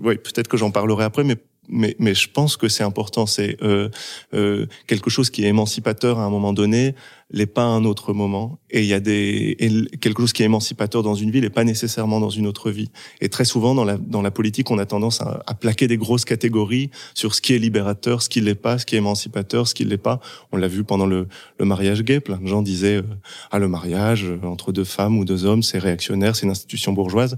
[0.00, 1.36] oui, peut-être que j'en parlerai après, mais
[1.68, 3.24] mais, mais je pense que c'est important.
[3.24, 3.88] C'est euh,
[4.34, 6.94] euh, quelque chose qui est émancipateur à un moment donné,
[7.30, 8.58] l'est pas un autre moment.
[8.70, 11.50] Et il y a des et quelque chose qui est émancipateur dans une vie n'est
[11.50, 12.90] pas nécessairement dans une autre vie.
[13.20, 16.24] Et très souvent dans la dans la politique, on a tendance à, plaquer des grosses
[16.24, 19.74] catégories sur ce qui est libérateur, ce qui l'est pas, ce qui est émancipateur, ce
[19.74, 20.20] qui l'est pas.
[20.52, 22.20] On l'a vu pendant le, le mariage gay.
[22.20, 23.02] Plein de gens disaient euh,
[23.50, 26.92] ah le mariage euh, entre deux femmes ou deux hommes, c'est réactionnaire, c'est une institution
[26.92, 27.36] bourgeoise.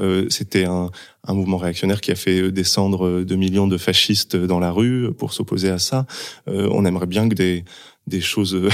[0.00, 0.90] Euh, C'était un,
[1.26, 5.32] un mouvement réactionnaire qui a fait descendre deux millions de fascistes dans la rue pour
[5.32, 6.06] s'opposer à ça.
[6.48, 7.64] Euh, on aimerait bien que des
[8.06, 8.68] des choses euh,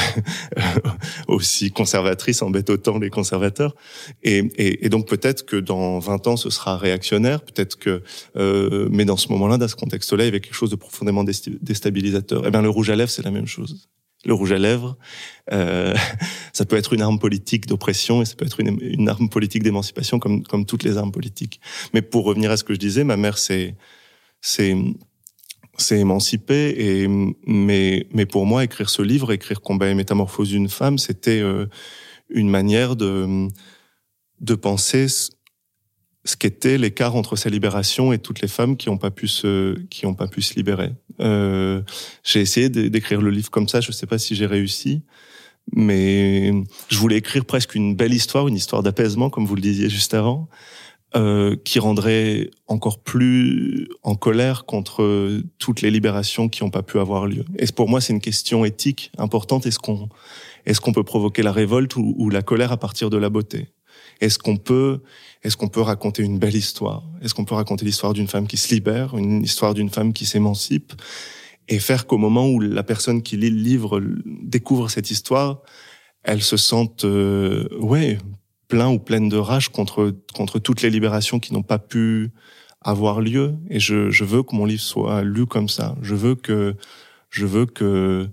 [1.29, 3.75] aussi conservatrices embêtent autant les conservateurs.
[4.23, 8.03] Et, et, et donc peut-être que dans 20 ans, ce sera réactionnaire, peut-être que...
[8.37, 11.25] Euh, mais dans ce moment-là, dans ce contexte-là, il y avait quelque chose de profondément
[11.25, 12.43] déstabilisateur.
[12.47, 13.89] Eh bien, le rouge à lèvres, c'est la même chose.
[14.25, 14.97] Le rouge à lèvres,
[15.53, 15.95] euh,
[16.53, 19.63] ça peut être une arme politique d'oppression et ça peut être une, une arme politique
[19.63, 21.61] d'émancipation comme, comme toutes les armes politiques.
[21.95, 23.77] Mais pour revenir à ce que je disais, ma mère, c'est
[24.43, 24.77] c'est
[25.79, 27.09] s'est émancipé et
[27.47, 31.67] mais mais pour moi écrire ce livre écrire combat et métamorphose d'une femme c'était euh,
[32.29, 33.49] une manière de
[34.41, 35.07] de penser
[36.25, 39.79] ce qu'était l'écart entre sa libération et toutes les femmes qui n'ont pas pu se
[39.89, 40.93] qui ont pas pu se libérer.
[41.21, 41.83] Euh,
[42.23, 45.03] j'ai essayé d'écrire le livre comme ça je sais pas si j'ai réussi
[45.73, 46.53] mais
[46.89, 50.15] je voulais écrire presque une belle histoire une histoire d'apaisement comme vous le disiez juste
[50.15, 50.49] avant
[51.15, 56.99] euh, qui rendrait encore plus en colère contre toutes les libérations qui n'ont pas pu
[56.99, 57.45] avoir lieu.
[57.59, 59.67] Et pour moi, c'est une question éthique importante.
[59.67, 60.09] Est-ce qu'on
[60.65, 63.69] est-ce qu'on peut provoquer la révolte ou, la colère à partir de la beauté?
[64.23, 65.01] Est-ce qu'on peut
[65.43, 67.03] est-ce qu'on peut raconter une belle histoire?
[67.21, 70.25] Est-ce qu'on peut raconter l'histoire d'une femme qui se libère, une histoire d'une femme qui
[70.25, 70.95] s'émancipe,
[71.69, 75.61] et faire qu'au moment où la personne qui lit le livre découvre cette histoire,
[76.23, 78.19] elle se sente euh, ouais
[78.73, 82.31] plein ou pleine de rage contre contre toutes les libérations qui n'ont pas pu
[82.81, 83.55] avoir lieu.
[83.69, 85.95] Et je, je veux que mon livre soit lu comme ça.
[86.01, 86.75] Je veux que
[87.29, 88.31] je veux que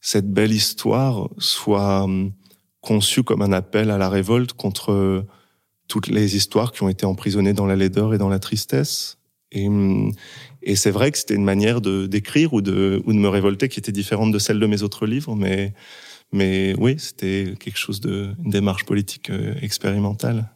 [0.00, 2.32] cette belle histoire soit hum,
[2.80, 5.26] conçue comme un appel à la révolte contre
[5.88, 9.18] toutes les histoires qui ont été emprisonnées dans la laideur et dans la tristesse.
[9.52, 10.10] Et, hum,
[10.62, 13.68] et c'est vrai que c'était une manière de d'écrire ou de ou de me révolter
[13.68, 15.74] qui était différente de celle de mes autres livres, mais
[16.32, 20.48] mais oui, c'était quelque chose de une démarche politique euh, expérimentale.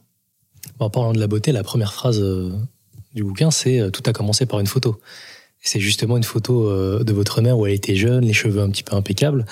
[0.79, 2.53] En parlant de la beauté, la première phrase euh,
[3.15, 5.01] du bouquin, c'est euh, tout a commencé par une photo.
[5.61, 6.71] C'est justement une photo
[7.03, 9.47] de votre mère où elle était jeune, les cheveux un petit peu impeccables.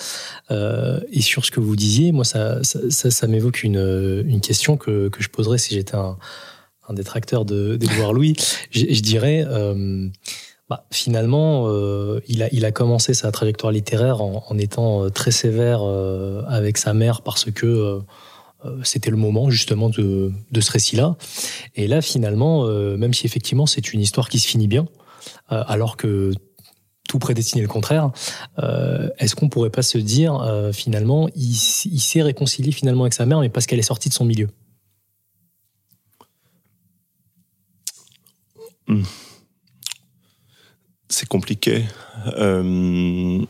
[0.50, 5.30] et sur ce que vous disiez, moi, ça, ça, m'évoque une, question que, que je
[5.30, 6.18] poserais si j'étais un,
[6.90, 8.36] détracteur d'Edouard Louis.
[8.72, 9.46] Je dirais,
[10.72, 16.42] bah, finalement, euh, il, a, commencé sa trajectoire littéraire en, étant euh, très sévère euh,
[16.48, 18.00] avec sa mère parce que
[18.82, 21.16] c'était le moment justement de, de ce récit-là.
[21.74, 22.64] Et là, finalement,
[22.96, 24.86] même si effectivement c'est une histoire qui se finit bien,
[25.48, 26.32] alors que
[27.08, 28.12] tout prédestinait le contraire,
[29.18, 33.40] est-ce qu'on pourrait pas se dire finalement, il, il s'est réconcilié finalement avec sa mère,
[33.40, 34.48] mais parce qu'elle est sortie de son milieu?
[38.86, 39.02] Mmh
[41.12, 41.84] c'est compliqué.
[42.38, 43.44] Euh,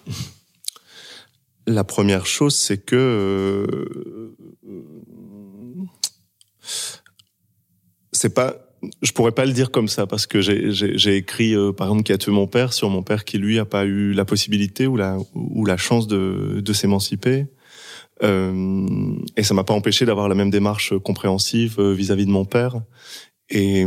[1.66, 4.36] la première chose, c'est que euh,
[8.12, 8.56] c'est pas
[9.00, 12.12] je pourrais pas le dire comme ça parce que j'ai écrit euh, par exemple qui
[12.12, 14.96] a tué mon père sur mon père qui lui a pas eu la possibilité ou
[14.96, 17.46] la ou la chance de, de s'émanciper
[18.20, 22.82] et ça m'a pas empêché d'avoir la même démarche compréhensive vis-à-vis -vis de mon père
[23.48, 23.84] et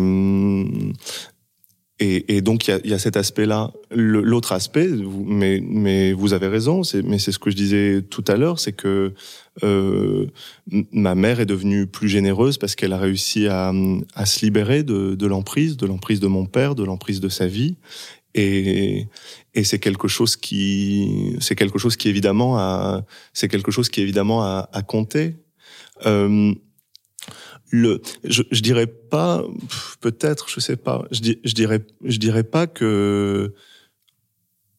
[1.99, 3.71] et, et, donc il y a, y a, cet aspect-là.
[3.89, 4.89] L'autre aspect,
[5.25, 8.73] mais, mais vous avez raison, mais c'est ce que je disais tout à l'heure, c'est
[8.73, 9.13] que
[9.63, 10.27] euh,
[10.91, 13.71] ma mère est devenue plus généreuse parce qu'elle a réussi à,
[14.13, 17.75] à, se libérer de, l'emprise, de l'emprise de mon père, de l'emprise de sa vie,
[18.33, 19.07] et,
[19.53, 24.43] et c'est quelque chose qui, c'est quelque chose qui évidemment c'est quelque chose qui évidemment
[24.43, 25.37] a, a compté.
[26.05, 26.53] Euh,
[28.23, 29.43] je, dirais pas,
[30.01, 33.53] peut-être, je sais pas, je, dirais, je dirais pas que,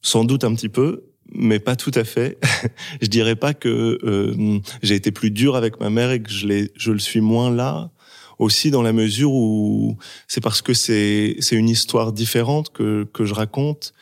[0.03, 2.38] sans doute un petit peu, mais pas tout à fait.
[3.03, 6.90] je dirais pas que euh, j'ai été plus dur avec ma mère et que je,
[6.90, 7.90] le suis moins là.
[8.38, 9.97] Aussi dans la mesure où
[10.28, 13.94] c'est parce que c'est une histoire différente que je raconte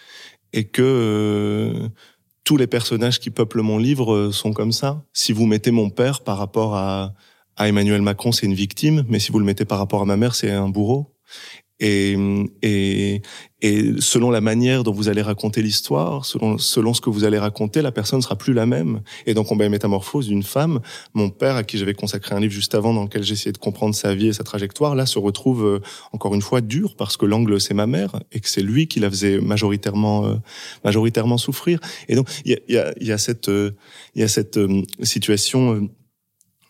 [0.53, 1.88] et que euh,
[2.45, 5.05] tous les personnages qui peuplent mon livre sont comme ça.
[5.12, 7.14] Si vous mettez mon père par rapport à
[7.57, 10.16] à Emmanuel Macron, c'est une victime, mais si vous le mettez par rapport à ma
[10.16, 11.14] mère, c'est un bourreau.
[11.80, 12.16] Et,
[12.62, 13.20] et,
[13.61, 17.38] et selon la manière dont vous allez raconter l'histoire, selon, selon ce que vous allez
[17.38, 19.02] raconter, la personne sera plus la même.
[19.26, 20.80] Et donc, on va métamorphose d'une femme.
[21.14, 23.94] Mon père, à qui j'avais consacré un livre juste avant, dans lequel j'essayais de comprendre
[23.94, 25.80] sa vie et sa trajectoire, là, se retrouve euh,
[26.12, 29.00] encore une fois dur parce que l'angle c'est ma mère et que c'est lui qui
[29.00, 30.34] la faisait majoritairement, euh,
[30.84, 31.80] majoritairement souffrir.
[32.09, 33.72] Et donc, il y a, y, a, y a cette, euh,
[34.14, 34.61] il y a cette
[35.02, 35.88] situation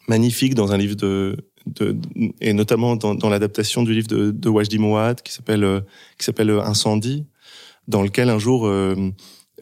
[0.08, 1.36] magnifique dans un livre de,
[1.66, 1.96] de
[2.40, 5.80] et notamment dans, dans l'adaptation du livre de, de Wajdi Mouad qui s'appelle euh,
[6.18, 7.26] qui s'appelle Incendie,
[7.88, 8.94] dans lequel un jour euh,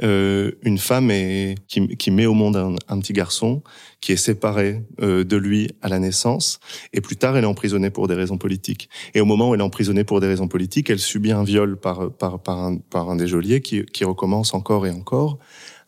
[0.02, 3.62] euh, une femme est, qui, qui, met au monde un, un, petit garçon
[4.00, 6.60] qui est séparé euh, de lui à la naissance
[6.94, 8.88] et plus tard elle est emprisonnée pour des raisons politiques.
[9.14, 11.78] Et au moment où elle est emprisonnée pour des raisons politiques elle subit un viol
[11.78, 15.38] par par par un, par un des geôliers qui, qui recommence encore et encore.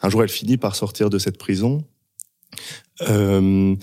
[0.03, 1.83] Un jour elle finit par sortir de cette prison
[3.09, 3.75] euh,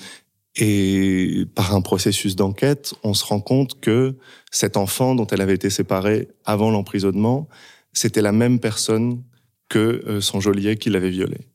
[0.56, 4.18] et par un processus d'enquête, on se rend compte que
[4.52, 7.48] cet enfant dont elle avait été séparée avant l'emprisonnement,
[7.94, 9.24] c'était la même personne
[9.70, 11.48] que euh, son geôlier qui l'avait violée.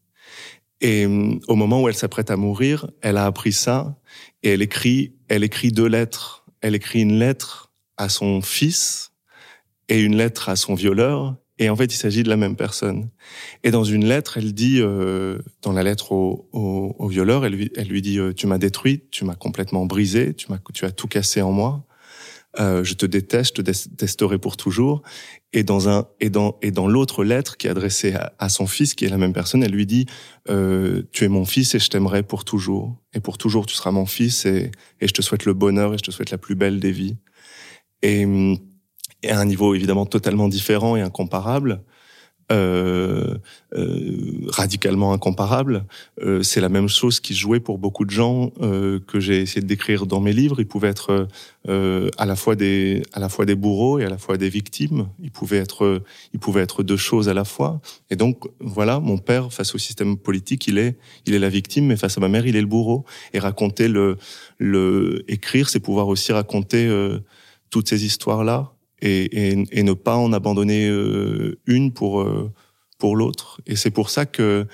[0.81, 3.99] Et euh, au moment où elle s'apprête à mourir, elle a appris ça
[4.43, 6.47] et elle écrit, elle écrit deux lettres.
[6.63, 9.13] Elle écrit une lettre à son fils
[9.89, 13.09] et une lettre à son violeur et en fait, il s'agit de la même personne.
[13.65, 17.55] Et dans une lettre, elle dit, euh, dans la lettre au, au, au violeur, elle
[17.55, 20.85] lui, elle lui dit, euh, tu m'as détruit, tu m'as complètement brisé, tu m'as, tu
[20.85, 21.87] as tout cassé en moi.
[22.59, 25.03] Euh, je te déteste, je te détesterai pour toujours.
[25.53, 28.67] Et dans un et dans et dans l'autre lettre qui est adressée à, à, son
[28.67, 30.07] fils, qui est la même personne, elle lui dit
[30.49, 32.97] euh, Tu es mon fils et je t'aimerai pour toujours.
[33.15, 35.99] Et pour toujours, tu seras mon fils et, et je te souhaite le bonheur et
[35.99, 37.17] je te souhaite la plus belle des vies.
[38.03, 38.59] Et hum,
[39.23, 41.83] et à un niveau évidemment totalement différent et incomparable,
[42.53, 43.35] euh,
[43.75, 45.85] euh, radicalement incomparable.
[46.23, 49.61] Euh, c'est la même chose qui jouait pour beaucoup de gens euh, que j'ai essayé
[49.61, 50.61] de décrire dans mes livres.
[50.61, 51.27] Ils pouvaient être
[51.69, 54.49] euh, à la fois des à la fois des bourreaux et à la fois des
[54.49, 55.09] victimes.
[55.21, 56.03] Ils pouvaient être
[56.33, 57.81] ils pouvaient être deux choses à la fois.
[58.11, 60.97] Et donc voilà, mon père face au système politique, il est
[61.27, 63.05] il est la victime, mais face à ma mère, il est le bourreau.
[63.33, 64.19] Et raconter le
[64.59, 67.19] le écrire, c'est pouvoir aussi raconter euh,
[67.71, 72.51] toutes ces histoires là et, ne pas en abandonner euh, une pour euh,
[72.99, 73.61] pour l'autre.
[73.67, 74.67] Et c'est pour ça que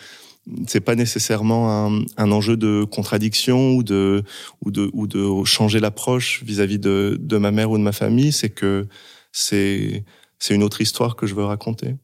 [0.67, 4.23] c'est pas nécessairement un, un, enjeu de contradiction ou de
[4.65, 8.33] ou de ou de changer l'approche vis-à-vis de, de ma mère ou de ma famille.
[8.33, 8.87] C'est que
[9.33, 10.05] c'est
[10.39, 11.95] c'est une autre histoire que je veux raconter.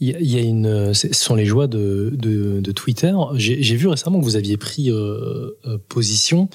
[0.00, 3.14] Il y a une, ce sont les joies de, de, Twitter.
[3.36, 5.52] J'ai vu récemment que vous aviez pris euh,
[5.88, 6.48] position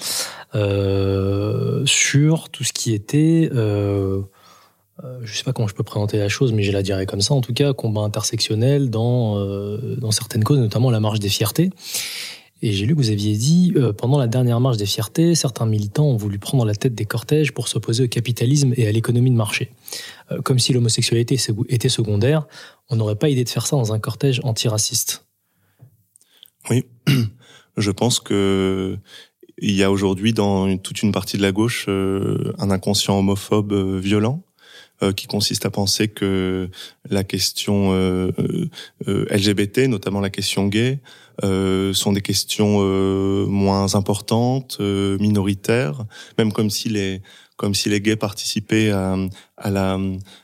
[0.52, 3.48] sur tout ce qui était
[5.22, 7.34] je sais pas comment je peux présenter la chose, mais je la dirais comme ça,
[7.34, 11.70] en tout cas, combat intersectionnel dans, euh, dans certaines causes, notamment la marche des fiertés.
[12.62, 15.64] Et j'ai lu que vous aviez dit, euh, pendant la dernière marche des fiertés, certains
[15.64, 19.30] militants ont voulu prendre la tête des cortèges pour s'opposer au capitalisme et à l'économie
[19.30, 19.70] de marché.
[20.30, 21.38] Euh, comme si l'homosexualité
[21.68, 22.46] était secondaire,
[22.90, 25.24] on n'aurait pas idée de faire ça dans un cortège antiraciste.
[26.68, 26.84] Oui,
[27.78, 28.98] je pense que
[29.62, 33.98] il y a aujourd'hui dans toute une partie de la gauche euh, un inconscient homophobe
[33.98, 34.49] violent euh,
[35.16, 36.68] qui consiste à penser que
[37.08, 38.30] la question euh,
[39.08, 41.00] euh, LGBT, notamment la question gay,
[41.42, 42.82] sont des questions
[43.46, 46.04] moins importantes, minoritaires,
[46.36, 47.22] même comme si les
[47.56, 49.16] comme si les gays participaient à,
[49.60, 49.98] à la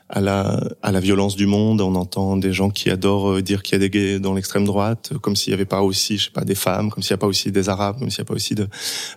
[0.09, 1.81] à la, à la violence du monde.
[1.81, 4.65] On entend des gens qui adorent euh, dire qu'il y a des gays dans l'extrême
[4.65, 7.19] droite, comme s'il n'y avait pas aussi, je sais pas, des femmes, comme s'il n'y
[7.19, 8.67] a pas aussi des arabes, comme s'il n'y a pas aussi de.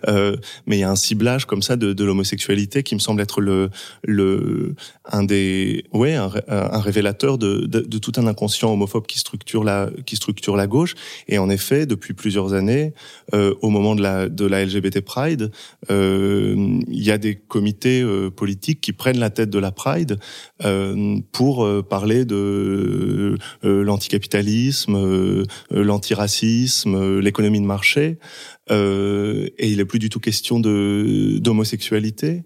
[0.07, 0.35] Euh,
[0.65, 3.41] mais il y a un ciblage comme ça de, de l'homosexualité qui me semble être
[3.41, 3.69] le,
[4.03, 4.75] le
[5.05, 9.89] un des, ouais, un, un révélateur de, de, tout un inconscient homophobe qui structure la,
[10.05, 10.95] qui structure la gauche.
[11.27, 12.93] Et en effet, depuis plusieurs années,
[13.33, 15.51] euh, au moment de la, de la LGBT Pride,
[15.89, 19.90] euh, il y a des comités euh, politiques qui prennent la tête de la Pride.
[20.63, 28.17] Euh, pour euh, parler de euh, l'anticapitalisme, l'antiracisme, l'économie de marché.
[28.69, 32.43] et il n'est plus du tout question d'homosexualité.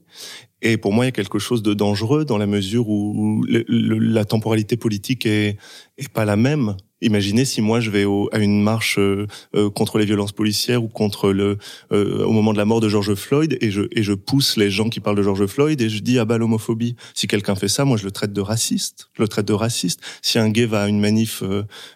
[0.62, 4.26] Et pour moi, il y a quelque chose de dangereux dans la mesure où la
[4.26, 5.58] temporalité politique est,
[5.98, 6.76] est pas la même.
[7.06, 10.88] Imaginez si moi je vais à une marche euh, euh, contre les violences policières ou
[10.88, 11.60] contre le
[11.92, 14.72] euh, au moment de la mort de George Floyd et je et je pousse les
[14.72, 16.96] gens qui parlent de George Floyd et je dis ah bah l'homophobie.
[17.14, 19.10] Si quelqu'un fait ça, moi je le traite de raciste.
[19.14, 20.02] Je le traite de raciste.
[20.24, 21.44] Si un gay va à une manif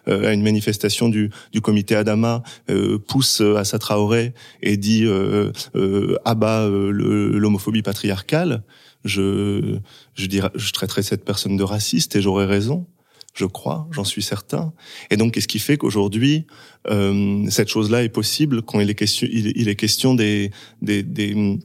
[0.06, 2.44] à une manifestation du du comité Adama
[3.08, 4.32] pousse Assa Traoré
[4.62, 5.08] et dit
[6.24, 8.62] ah bah l'homophobie patriarcale,
[9.04, 9.78] je
[10.14, 12.86] je dirais je traiterai cette personne de raciste et j'aurais raison
[13.34, 14.72] je crois, j'en suis certain.
[15.10, 16.46] Et donc, qu'est-ce qui fait qu'aujourd'hui,
[16.88, 20.50] euh, cette chose-là est possible quand il est question, il, est question des,
[20.82, 21.58] des, des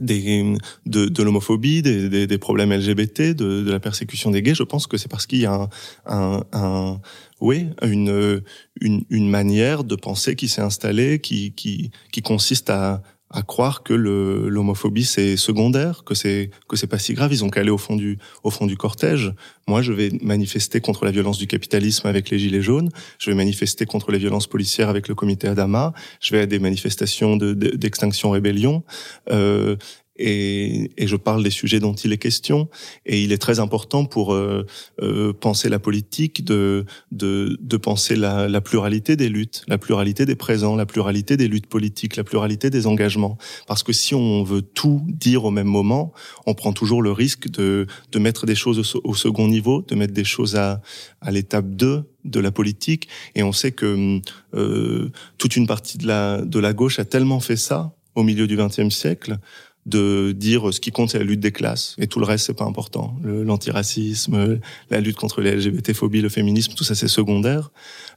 [0.00, 0.54] des,
[0.86, 4.62] de, de l'homophobie, des, des, des, problèmes LGBT, de, de, la persécution des gays, je
[4.62, 5.68] pense que c'est parce qu'il y a un,
[6.06, 7.00] un, un
[7.40, 8.42] oui, une,
[8.80, 13.02] une, une, manière de penser qui s'est installée, qui, qui, qui consiste à,
[13.32, 17.32] à croire que l'homophobie c'est secondaire, que c'est que c'est pas si grave.
[17.32, 19.32] Ils ont qu'à aller au fond du au fond du cortège.
[19.68, 22.90] Moi, je vais manifester contre la violence du capitalisme avec les gilets jaunes.
[23.18, 25.92] Je vais manifester contre les violences policières avec le comité Adama.
[26.20, 28.82] Je vais à des manifestations d'extinction de, rébellion.
[29.30, 29.76] Euh,
[30.22, 32.68] et, et, je parle des sujets dont il est question.
[33.06, 34.64] Et il est très important pour euh,
[35.00, 40.24] euh, penser la politique de, de, de penser la, la, pluralité des luttes, la pluralité
[40.24, 43.36] des présents, la pluralité des luttes politiques, la pluralité des engagements.
[43.66, 46.12] Parce que si on veut tout dire au même moment,
[46.46, 50.14] on prend toujours le risque de, de mettre des choses au, second niveau, de mettre
[50.14, 50.80] des choses à,
[51.20, 53.08] à l'étape 2 de la politique.
[53.34, 54.20] Et on sait que
[54.54, 58.46] euh, toute une partie de la, de la gauche a tellement fait ça au milieu
[58.46, 59.38] du XXe siècle
[59.86, 62.56] de dire ce qui compte c'est la lutte des classes et tout le reste c'est
[62.56, 63.16] pas important.
[63.24, 64.60] L'antiracisme
[64.90, 67.70] la lutte contre les LGBT-phobies le féminisme tout ça c'est secondaire.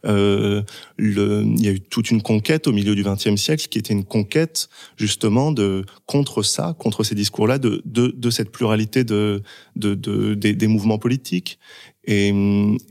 [0.06, 0.62] Euh,
[1.00, 4.06] il y a eu toute une conquête au milieu du XXe siècle qui était une
[4.06, 9.42] conquête justement de contre ça contre ces discours là de de, de cette pluralité de,
[9.76, 11.58] de, de des, des, mouvements politiques.
[12.06, 12.30] Et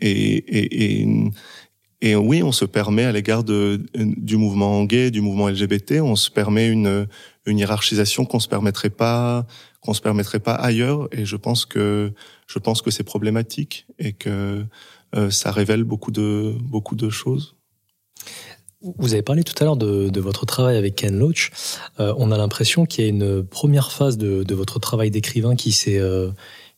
[0.00, 1.08] et, et, et
[2.04, 6.30] et oui, on se permet à l'égard du mouvement gay, du mouvement LGBT, on se
[6.30, 7.06] permet une,
[7.46, 9.46] une hiérarchisation qu'on se permettrait pas
[9.80, 12.12] qu'on se permettrait pas ailleurs et je pense que
[12.46, 14.64] je pense que c'est problématique et que
[15.14, 17.54] euh, ça révèle beaucoup de beaucoup de choses.
[18.98, 21.50] Vous avez parlé tout à l'heure de, de, votre travail avec Ken Loach.
[22.00, 25.56] Euh, on a l'impression qu'il y a une première phase de, de votre travail d'écrivain
[25.56, 26.30] qui s'est euh,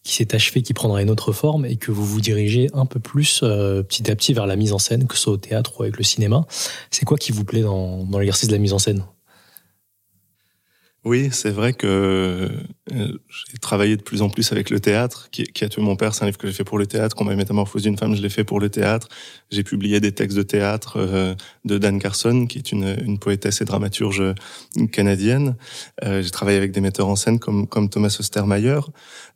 [0.04, 3.00] qui s'est achevé, qui prendra une autre forme et que vous vous dirigez un peu
[3.00, 5.80] plus euh, petit à petit vers la mise en scène, que ce soit au théâtre
[5.80, 6.46] ou avec le cinéma.
[6.92, 9.04] C'est quoi qui vous plaît dans, dans l'exercice de la mise en scène?
[11.06, 11.86] Oui, c'est vrai que
[12.92, 13.18] euh,
[13.52, 16.24] j'ai travaillé de plus en plus avec le théâtre, qui, a tué mon père, c'est
[16.24, 17.14] un livre que j'ai fait pour le théâtre.
[17.14, 19.06] Combat et métamorphose d'une femme, je l'ai fait pour le théâtre.
[19.48, 23.64] J'ai publié des textes de théâtre euh, de Dan Carson, qui est une, poétesse et
[23.64, 24.34] dramaturge
[24.90, 25.54] canadienne.
[26.02, 28.80] Euh, j'ai travaillé avec des metteurs en scène comme, Thomas Ostermeyer.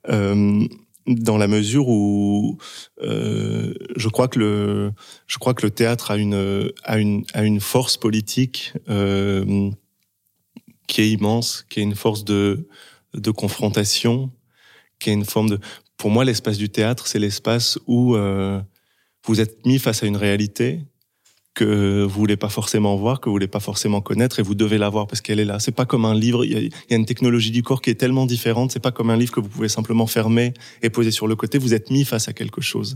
[0.08, 0.66] Euh,
[1.06, 2.58] dans la mesure où
[3.00, 8.72] je crois que le théâtre a une force politique
[10.90, 12.68] qui est immense, qui est une force de,
[13.14, 14.30] de confrontation,
[14.98, 15.58] qui est une forme de...
[15.96, 18.60] Pour moi, l'espace du théâtre, c'est l'espace où euh,
[19.24, 20.80] vous êtes mis face à une réalité
[21.54, 24.78] que vous voulez pas forcément voir, que vous voulez pas forcément connaître, et vous devez
[24.78, 25.58] la voir parce qu'elle est là.
[25.58, 26.44] C'est pas comme un livre.
[26.44, 28.70] Il y, a, une technologie du corps qui est tellement différente.
[28.70, 31.58] C'est pas comme un livre que vous pouvez simplement fermer et poser sur le côté.
[31.58, 32.94] Vous êtes mis face à quelque chose.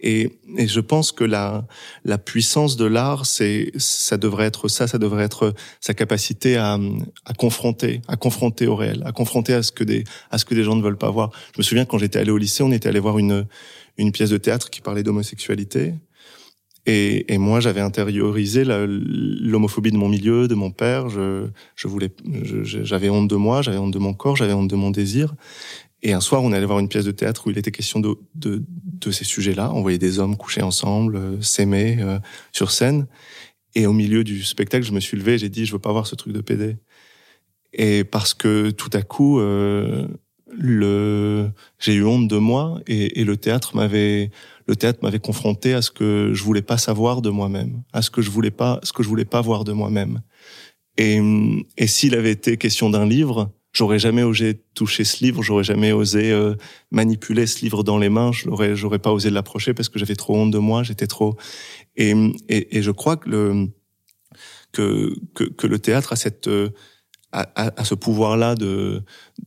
[0.00, 1.66] Et, et je pense que la
[2.04, 4.86] la puissance de l'art, c'est ça devrait être ça.
[4.86, 6.78] Ça devrait être sa capacité à,
[7.24, 10.54] à confronter, à confronter au réel, à confronter à ce que des à ce que
[10.54, 11.30] des gens ne veulent pas voir.
[11.54, 13.46] Je me souviens quand j'étais allé au lycée, on était allé voir une
[13.98, 15.94] une pièce de théâtre qui parlait d'homosexualité
[16.86, 21.08] et, et moi, j'avais intériorisé l'homophobie de mon milieu, de mon père.
[21.08, 22.10] Je, je voulais,
[22.62, 25.34] j'avais honte de moi, j'avais honte de mon corps, j'avais honte de mon désir.
[26.02, 28.14] Et un soir, on allait voir une pièce de théâtre où il était question de,
[28.36, 29.72] de, de ces sujets-là.
[29.74, 32.20] On voyait des hommes coucher ensemble, euh, s'aimer euh,
[32.52, 33.08] sur scène.
[33.74, 36.06] Et au milieu du spectacle, je me suis levé j'ai dit, je veux pas voir
[36.06, 36.76] ce truc de PD.
[37.72, 40.06] Et parce que tout à coup, euh,
[40.46, 44.30] le, j'ai eu honte de moi et, et le théâtre m'avait,
[44.66, 48.10] le théâtre m'avait confronté à ce que je voulais pas savoir de moi-même, à ce
[48.10, 50.22] que je voulais pas, ce que je voulais pas voir de moi-même.
[50.98, 51.20] Et,
[51.76, 55.92] et s'il avait été question d'un livre, j'aurais jamais osé toucher ce livre, j'aurais jamais
[55.92, 56.54] osé euh,
[56.90, 60.36] manipuler ce livre dans les mains, j'aurais, j'aurais pas osé l'approcher parce que j'avais trop
[60.36, 61.36] honte de moi, j'étais trop.
[61.96, 62.12] Et,
[62.48, 63.68] et, et, je crois que le
[64.72, 66.48] que, que, que le théâtre a cette
[67.36, 69.02] à, ce pouvoir-là de,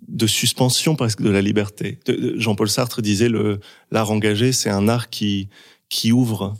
[0.07, 1.97] de suspension presque de la liberté.
[2.35, 3.59] Jean-Paul Sartre disait le
[3.91, 5.49] l'art engagé, c'est un art qui
[5.89, 6.55] qui ouvre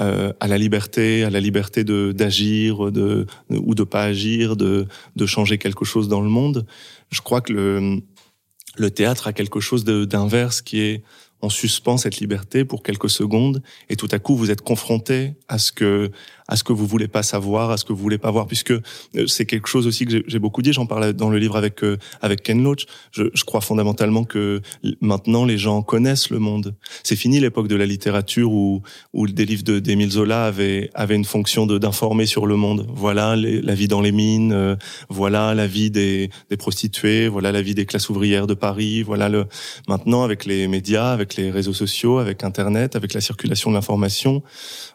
[0.00, 4.86] euh, à la liberté, à la liberté de d'agir, de ou de pas agir, de
[5.16, 6.66] de changer quelque chose dans le monde.
[7.10, 8.00] Je crois que le
[8.76, 11.02] le théâtre a quelque chose d'inverse qui est
[11.42, 15.58] on suspend cette liberté pour quelques secondes et tout à coup vous êtes confronté à
[15.58, 16.10] ce que
[16.50, 18.72] à ce que vous voulez pas savoir, à ce que vous voulez pas voir, puisque
[18.72, 18.80] euh,
[19.26, 20.72] c'est quelque chose aussi que j'ai beaucoup dit.
[20.72, 22.86] J'en parlais dans le livre avec euh, avec Ken Loach.
[23.12, 24.60] Je, je, crois fondamentalement que
[25.00, 26.74] maintenant les gens connaissent le monde.
[27.04, 28.82] C'est fini l'époque de la littérature où
[29.12, 32.84] où des livres de d'Émile Zola avaient avaient une fonction de d'informer sur le monde.
[32.88, 34.74] Voilà la vie dans les mines, euh,
[35.08, 39.04] voilà la vie des des prostituées, voilà la vie des classes ouvrières de Paris.
[39.04, 39.46] Voilà le
[39.88, 44.42] maintenant avec les médias, avec les réseaux sociaux, avec Internet, avec la circulation de l'information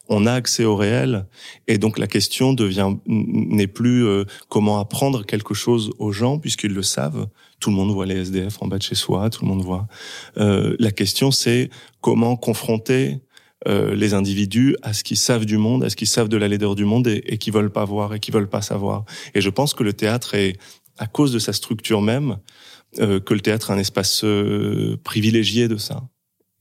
[0.09, 1.25] on a accès au réel
[1.67, 6.73] et donc la question devient n'est plus euh, comment apprendre quelque chose aux gens puisqu'ils
[6.73, 7.27] le savent.
[7.59, 9.87] Tout le monde voit les SDF en bas de chez soi, tout le monde voit.
[10.37, 11.69] Euh, la question c'est
[12.01, 13.19] comment confronter
[13.67, 16.47] euh, les individus à ce qu'ils savent du monde, à ce qu'ils savent de la
[16.47, 19.05] laideur du monde et, et qui veulent pas voir et qui veulent pas savoir.
[19.33, 20.57] Et je pense que le théâtre est
[20.97, 22.37] à cause de sa structure même
[22.97, 24.23] que le théâtre est un espace
[25.03, 26.07] privilégié de ça.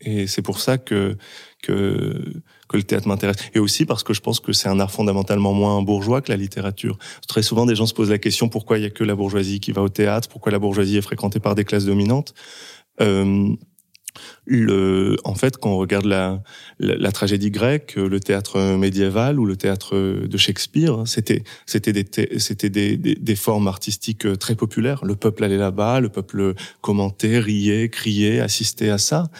[0.01, 1.17] Et c'est pour ça que
[1.63, 2.43] que
[2.75, 3.37] que le théâtre m'intéresse.
[3.55, 6.37] Et aussi parce que je pense que c'est un art fondamentalement moins bourgeois que la
[6.37, 6.99] littérature.
[7.29, 9.61] Très souvent, des gens se posent la question pourquoi il y a que la bourgeoisie
[9.61, 12.35] qui va au théâtre, pourquoi la bourgeoisie est fréquentée par des classes dominantes?
[13.01, 13.55] Euh,
[14.47, 16.43] le, en fait, quand on regarde la,
[16.79, 22.05] la, tragédie grecque, le théâtre médiéval ou le théâtre de Shakespeare, c'était c'était des
[22.39, 25.05] c'était des, des, des, formes artistiques très populaires.
[25.05, 29.31] Le peuple allait là-bas, le peuple commentait, riait, criait, assistait à ça.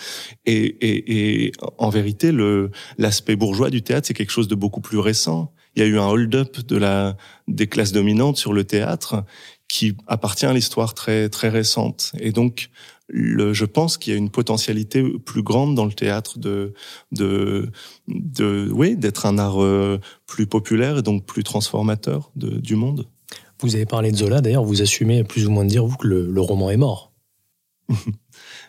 [0.47, 4.81] Et, et, et en vérité, le l'aspect bourgeois du théâtre, c'est quelque chose de beaucoup
[4.81, 5.53] plus récent.
[5.77, 7.17] Il y a eu un hold-up de la
[7.49, 9.25] des classes dominantes sur le théâtre
[9.69, 12.13] qui appartient à l'histoire très très récente.
[12.21, 12.71] Et donc
[13.09, 16.73] le, je pense qu'il y a une potentialité plus grande dans le théâtre de,
[17.13, 17.71] de,
[18.09, 23.07] de oui, d'être un art euh, plus populaire et donc plus transformateur de, du monde.
[23.61, 26.07] Vous avez parlé de Zola, d'ailleurs, vous assumez plus ou moins de dire, vous, que
[26.07, 27.13] le, le roman est mort.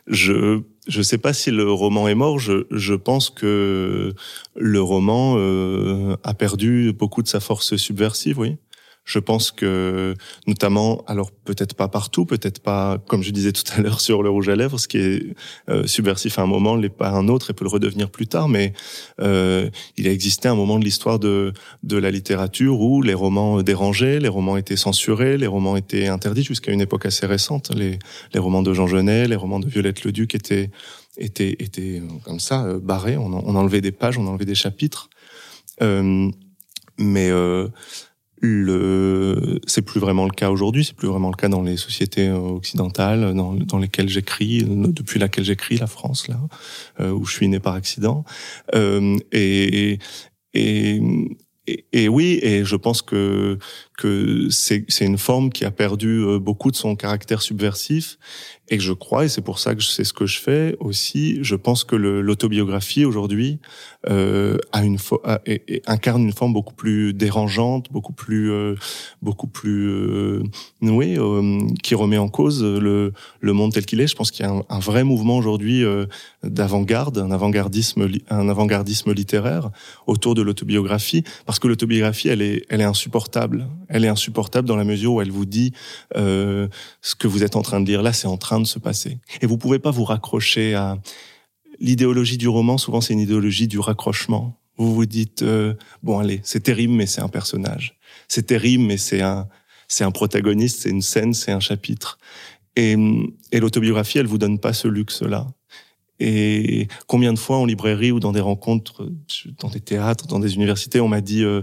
[0.07, 2.37] je je sais pas si le roman est mort.
[2.37, 4.13] Je, je pense que
[4.55, 8.57] le roman euh, a perdu beaucoup de sa force subversive, oui.
[9.05, 10.15] Je pense que,
[10.47, 14.29] notamment, alors peut-être pas partout, peut-être pas, comme je disais tout à l'heure sur le
[14.31, 15.35] rouge à lèvres, ce qui est
[15.69, 18.25] euh, subversif à un moment l'est pas à un autre et peut le redevenir plus
[18.25, 18.49] tard.
[18.49, 18.73] Mais
[19.21, 21.53] euh, il a existé un moment de l'histoire de
[21.83, 26.43] de la littérature où les romans dérangeaient, les romans étaient censurés, les romans étaient interdits
[26.43, 27.71] jusqu'à une époque assez récente.
[27.75, 27.99] Les
[28.33, 30.71] les romans de Jean Genet, les romans de Violette le Duc étaient
[31.17, 33.17] étaient étaient comme ça euh, barrés.
[33.17, 35.09] On, on enlevait des pages, on enlevait des chapitres.
[35.81, 36.31] Euh,
[36.97, 37.67] mais euh,
[38.41, 42.27] le c'est plus vraiment le cas aujourd'hui c'est plus vraiment le cas dans les sociétés
[42.27, 46.39] euh, occidentales dans, lesquelles j'écris depuis laquelle j'écris la France là
[46.99, 48.25] euh, où je suis né par accident.
[48.73, 49.99] Euh, et,
[50.53, 51.01] et
[51.93, 53.57] et, oui, et je pense que
[53.97, 58.19] que c'est c'est une forme qui a perdu euh, beaucoup de son caractère subversif.
[58.69, 61.39] Et que je crois, et c'est pour ça que c'est ce que je fais aussi,
[61.43, 63.59] je pense que l'autobiographie aujourd'hui
[64.09, 64.97] euh, a une
[65.45, 68.75] et, incarne une forme beaucoup plus dérangeante, beaucoup plus, euh,
[69.21, 70.43] beaucoup plus, euh,
[70.81, 74.07] oui, euh, qui remet en cause le, le monde tel qu'il est.
[74.07, 76.05] Je pense qu'il y a un, un vrai mouvement aujourd'hui euh,
[76.43, 79.69] d'avant-garde, un avant-gardisme, un avant-gardisme littéraire
[80.07, 83.67] autour de l'autobiographie, parce que l'autobiographie, elle est, elle est insupportable.
[83.87, 85.73] Elle est insupportable dans la mesure où elle vous dit
[86.15, 86.67] euh,
[87.01, 89.19] ce que vous êtes en train de lire là, c'est en train de se passer.
[89.41, 90.97] Et vous pouvez pas vous raccrocher à
[91.79, 92.77] l'idéologie du roman.
[92.77, 94.59] Souvent, c'est une idéologie du raccrochement.
[94.77, 95.73] Vous vous dites euh,
[96.03, 97.97] bon, allez, c'est terrible, mais c'est un personnage.
[98.27, 99.47] C'est terrible, mais c'est un
[99.87, 102.17] c'est un protagoniste, c'est une scène, c'est un chapitre.
[102.75, 102.97] Et,
[103.51, 105.47] et l'autobiographie, elle vous donne pas ce luxe-là.
[106.19, 109.09] Et combien de fois en librairie ou dans des rencontres,
[109.59, 111.61] dans des théâtres, dans des universités, on m'a dit euh,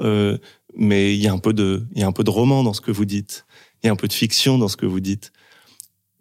[0.00, 0.38] euh,
[0.76, 2.72] mais il y a un peu de il y a un peu de roman dans
[2.72, 3.44] ce que vous dites,
[3.82, 5.32] il y a un peu de fiction dans ce que vous dites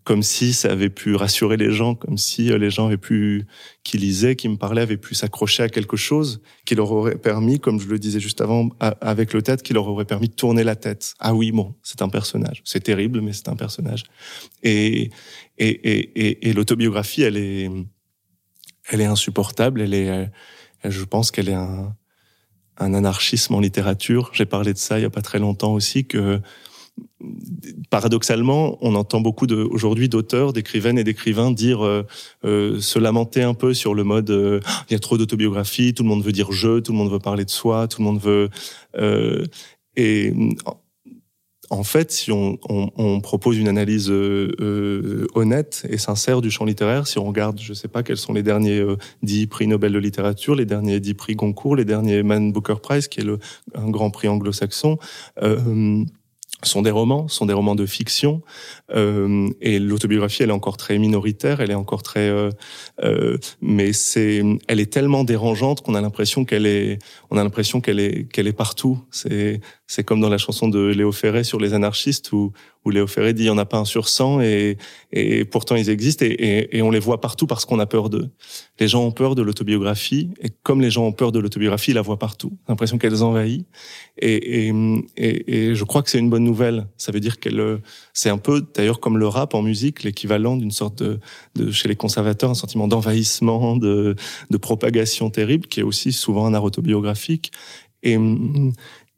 [0.03, 3.45] comme si ça avait pu rassurer les gens, comme si euh, les gens avaient pu,
[3.83, 7.59] qui lisaient, qui me parlaient, avaient pu s'accrocher à quelque chose qui leur aurait permis,
[7.59, 10.63] comme je le disais juste avant, avec le tête, qui leur aurait permis de tourner
[10.63, 11.13] la tête.
[11.19, 12.61] Ah oui, bon, c'est un personnage.
[12.65, 14.03] C'est terrible, mais c'est un personnage.
[14.63, 15.11] Et,
[15.57, 17.69] et, et, et, l'autobiographie, elle est,
[18.89, 19.81] elle est insupportable.
[19.81, 20.31] Elle est,
[20.83, 21.95] je pense qu'elle est un,
[22.77, 24.31] un anarchisme en littérature.
[24.33, 26.41] J'ai parlé de ça il y a pas très longtemps aussi que
[27.89, 32.05] paradoxalement, on entend beaucoup aujourd'hui d'auteurs, d'écrivaines et d'écrivains dire euh,
[32.45, 36.03] euh, se lamenter un peu sur le mode euh, il y a trop d'autobiographie, tout
[36.03, 38.19] le monde veut dire je, tout le monde veut parler de soi, tout le monde
[38.19, 38.49] veut
[39.97, 40.33] et
[41.69, 47.17] en fait, si on, on, propose une analyse honnête et sincère du champ littéraire, si
[47.17, 48.85] on regarde, je ne sais pas quels sont les derniers
[49.23, 53.07] dix prix Nobel de littérature, les derniers dix prix Goncourt, les derniers Man Booker Prize,
[53.07, 53.39] qui est le,
[53.73, 54.97] un grand prix anglo-saxon,
[56.63, 58.41] sont des romans, sont des romans de fiction,
[58.93, 62.49] euh, et l'autobiographie, elle est encore très minoritaire, elle est encore très, euh,
[63.03, 66.99] euh, mais c'est, elle est tellement dérangeante qu'on a l'impression qu'elle est,
[67.29, 68.99] on a l'impression qu'elle est, qu'elle est partout.
[69.11, 69.61] C'est,
[69.91, 72.53] c'est comme dans la chanson de Léo Ferré sur les anarchistes où,
[72.85, 74.77] où Léo Ferré dit il n'y en a pas un sur 100 et,
[75.11, 78.09] et pourtant ils existent et, et, et on les voit partout parce qu'on a peur
[78.09, 78.29] d'eux.
[78.79, 81.95] Les gens ont peur de l'autobiographie et comme les gens ont peur de l'autobiographie, ils
[81.95, 82.53] la voient partout.
[82.69, 83.67] L'impression qu'elles envahit
[84.17, 84.71] et, et,
[85.17, 86.87] et, je crois que c'est une bonne nouvelle.
[86.95, 87.81] Ça veut dire qu'elle,
[88.13, 91.19] c'est un peu d'ailleurs comme le rap en musique, l'équivalent d'une sorte de,
[91.55, 94.15] de, chez les conservateurs, un sentiment d'envahissement, de,
[94.49, 97.51] de propagation terrible qui est aussi souvent un art autobiographique.
[98.03, 98.17] Et,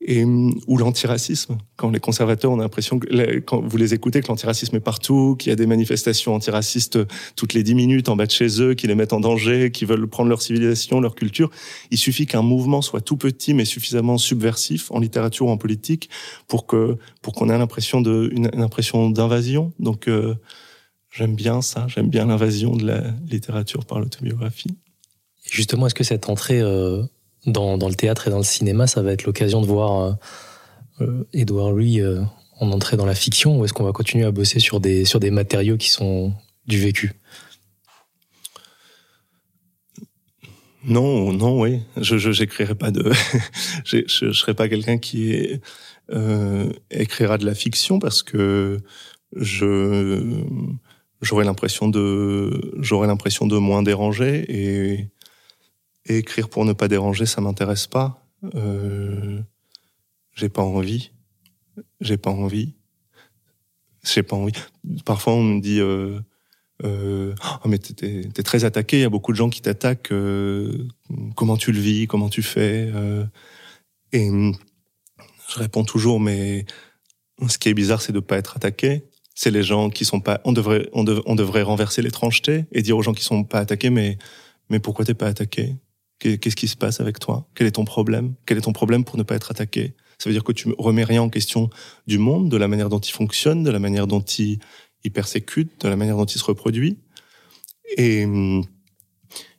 [0.06, 1.58] et ou l'antiracisme.
[1.78, 5.50] Quand les conservateurs ont l'impression que quand vous les écoutez que l'antiracisme est partout, qu'il
[5.50, 7.00] y a des manifestations antiracistes
[7.36, 9.86] toutes les dix minutes en bas de chez eux, qui les mettent en danger, qui
[9.86, 11.50] veulent prendre leur civilisation, leur culture,
[11.90, 16.10] il suffit qu'un mouvement soit tout petit mais suffisamment subversif en littérature ou en politique
[16.48, 19.72] pour que pour qu'on ait l'impression de une, impression d'invasion.
[19.80, 20.36] Donc euh,
[21.12, 24.76] j'aime bien ça, j'aime bien l'invasion de la littérature par l'autobiographie.
[25.50, 27.04] Justement, est-ce que cette entrée euh
[27.46, 30.18] dans, dans, le théâtre et dans le cinéma, ça va être l'occasion de voir
[31.02, 32.22] euh, Edouard Louis euh,
[32.60, 35.20] en entrer dans la fiction ou est-ce qu'on va continuer à bosser sur des, sur
[35.20, 36.34] des matériaux qui sont
[36.68, 37.14] du vécu?
[40.86, 41.80] Non, non, oui.
[41.98, 43.10] Je j'écrirai pas de.
[43.86, 45.62] je, je, serai pas quelqu'un qui
[46.12, 48.80] euh, écrira de la fiction parce que
[49.36, 50.44] je
[51.22, 55.08] j'aurais l'impression de j'aurais l'impression de moins déranger et
[56.06, 58.26] et écrire pour ne pas déranger, ça m'intéresse pas.
[58.56, 59.40] Euh,
[60.36, 61.12] j'ai pas envie.
[62.02, 62.74] J'ai pas envie.
[64.04, 64.54] J'ai pas envie.
[65.06, 66.20] Parfois, on me dit euh,
[66.84, 67.34] euh,
[67.64, 68.98] oh, mais t'es, es très attaqué.
[68.98, 70.12] Il y a beaucoup de gens qui t'attaquent.
[70.12, 70.88] Euh,
[71.36, 73.26] comment tu le vis Comment tu fais euh,
[74.12, 76.66] Et je réponds toujours, mais
[77.48, 79.04] ce qui est bizarre, c'est de pas être attaqué.
[79.36, 80.42] C'est les gens qui sont pas.
[80.44, 83.90] On devrait, on, on devrait renverser l'étrangeté et dire aux gens qui sont pas attaqués,
[83.90, 84.18] mais
[84.70, 85.76] mais pourquoi t'es pas attaqué?
[86.20, 87.50] Qu'est-ce qui se passe avec toi?
[87.54, 88.36] Quel est ton problème?
[88.46, 89.94] Quel est ton problème pour ne pas être attaqué?
[90.20, 91.70] Ça veut dire que tu remets rien en question
[92.08, 94.60] du monde, de la manière dont il fonctionne, de la manière dont il,
[95.14, 96.98] persécute, de la manière dont il se reproduit.
[97.98, 98.26] Et,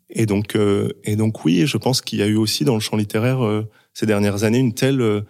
[0.09, 2.81] et donc, euh, et donc oui, je pense qu'il y a eu aussi dans le
[2.81, 5.21] champ littéraire euh, ces dernières années une telle, euh,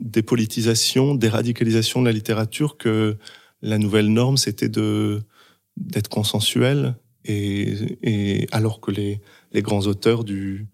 [0.00, 3.16] dépolitisation, déradicalisation de la littérature que
[3.62, 9.20] la nouvelle norme c'était d'être consensuel et alors que les
[9.54, 10.68] les grands auteurs du,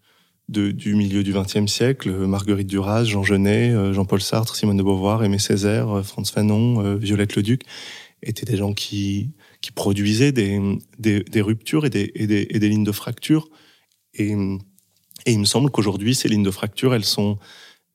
[0.49, 5.23] du milieu du XXe siècle, Marguerite Duras, Jean Genet, euh, Jean-Paul Sartre, Simone de Beauvoir,
[5.23, 7.63] Aimé Césaire, euh, Franz Fanon, euh, Violette Leduc,
[8.21, 10.59] étaient des gens qui, qui produisaient des,
[10.99, 13.47] des, ruptures et des, et des, et des lignes de fracture.
[14.13, 14.33] Et,
[15.25, 17.37] et il me semble qu'aujourd'hui, ces lignes de fracture, elles sont,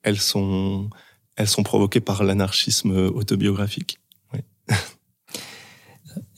[0.02, 0.88] elles sont,
[1.36, 3.98] elles sont provoquées par l'anarchisme autobiographique.
[4.32, 4.40] Oui.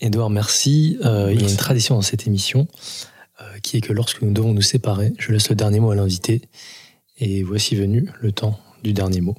[0.00, 0.98] Édouard, merci.
[1.00, 1.34] merci.
[1.34, 2.66] Il y a une tradition dans cette émission
[3.62, 6.42] qui est que lorsque nous devons nous séparer, je laisse le dernier mot à l'invité.
[7.18, 9.36] Et voici venu le temps du dernier mot.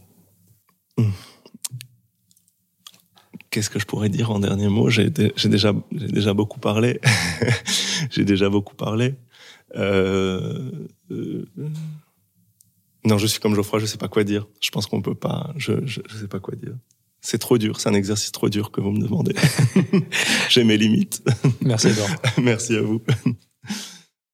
[0.97, 1.11] Hmm.
[3.49, 4.89] Qu'est-ce que je pourrais dire en dernier mot?
[4.89, 6.99] J'ai déjà, déjà beaucoup parlé.
[8.11, 9.15] j'ai déjà beaucoup parlé.
[9.76, 10.72] Euh,
[11.11, 11.45] euh,
[13.06, 14.48] non, je suis comme Geoffroy, je sais pas quoi dire.
[14.61, 15.53] Je pense qu'on peut pas.
[15.57, 16.76] Je, je, je sais pas quoi dire.
[17.22, 19.35] C'est trop dur, c'est un exercice trop dur que vous me demandez.
[20.49, 21.23] j'ai mes limites.
[21.61, 22.15] Merci Edouard.
[22.38, 23.02] Merci à vous.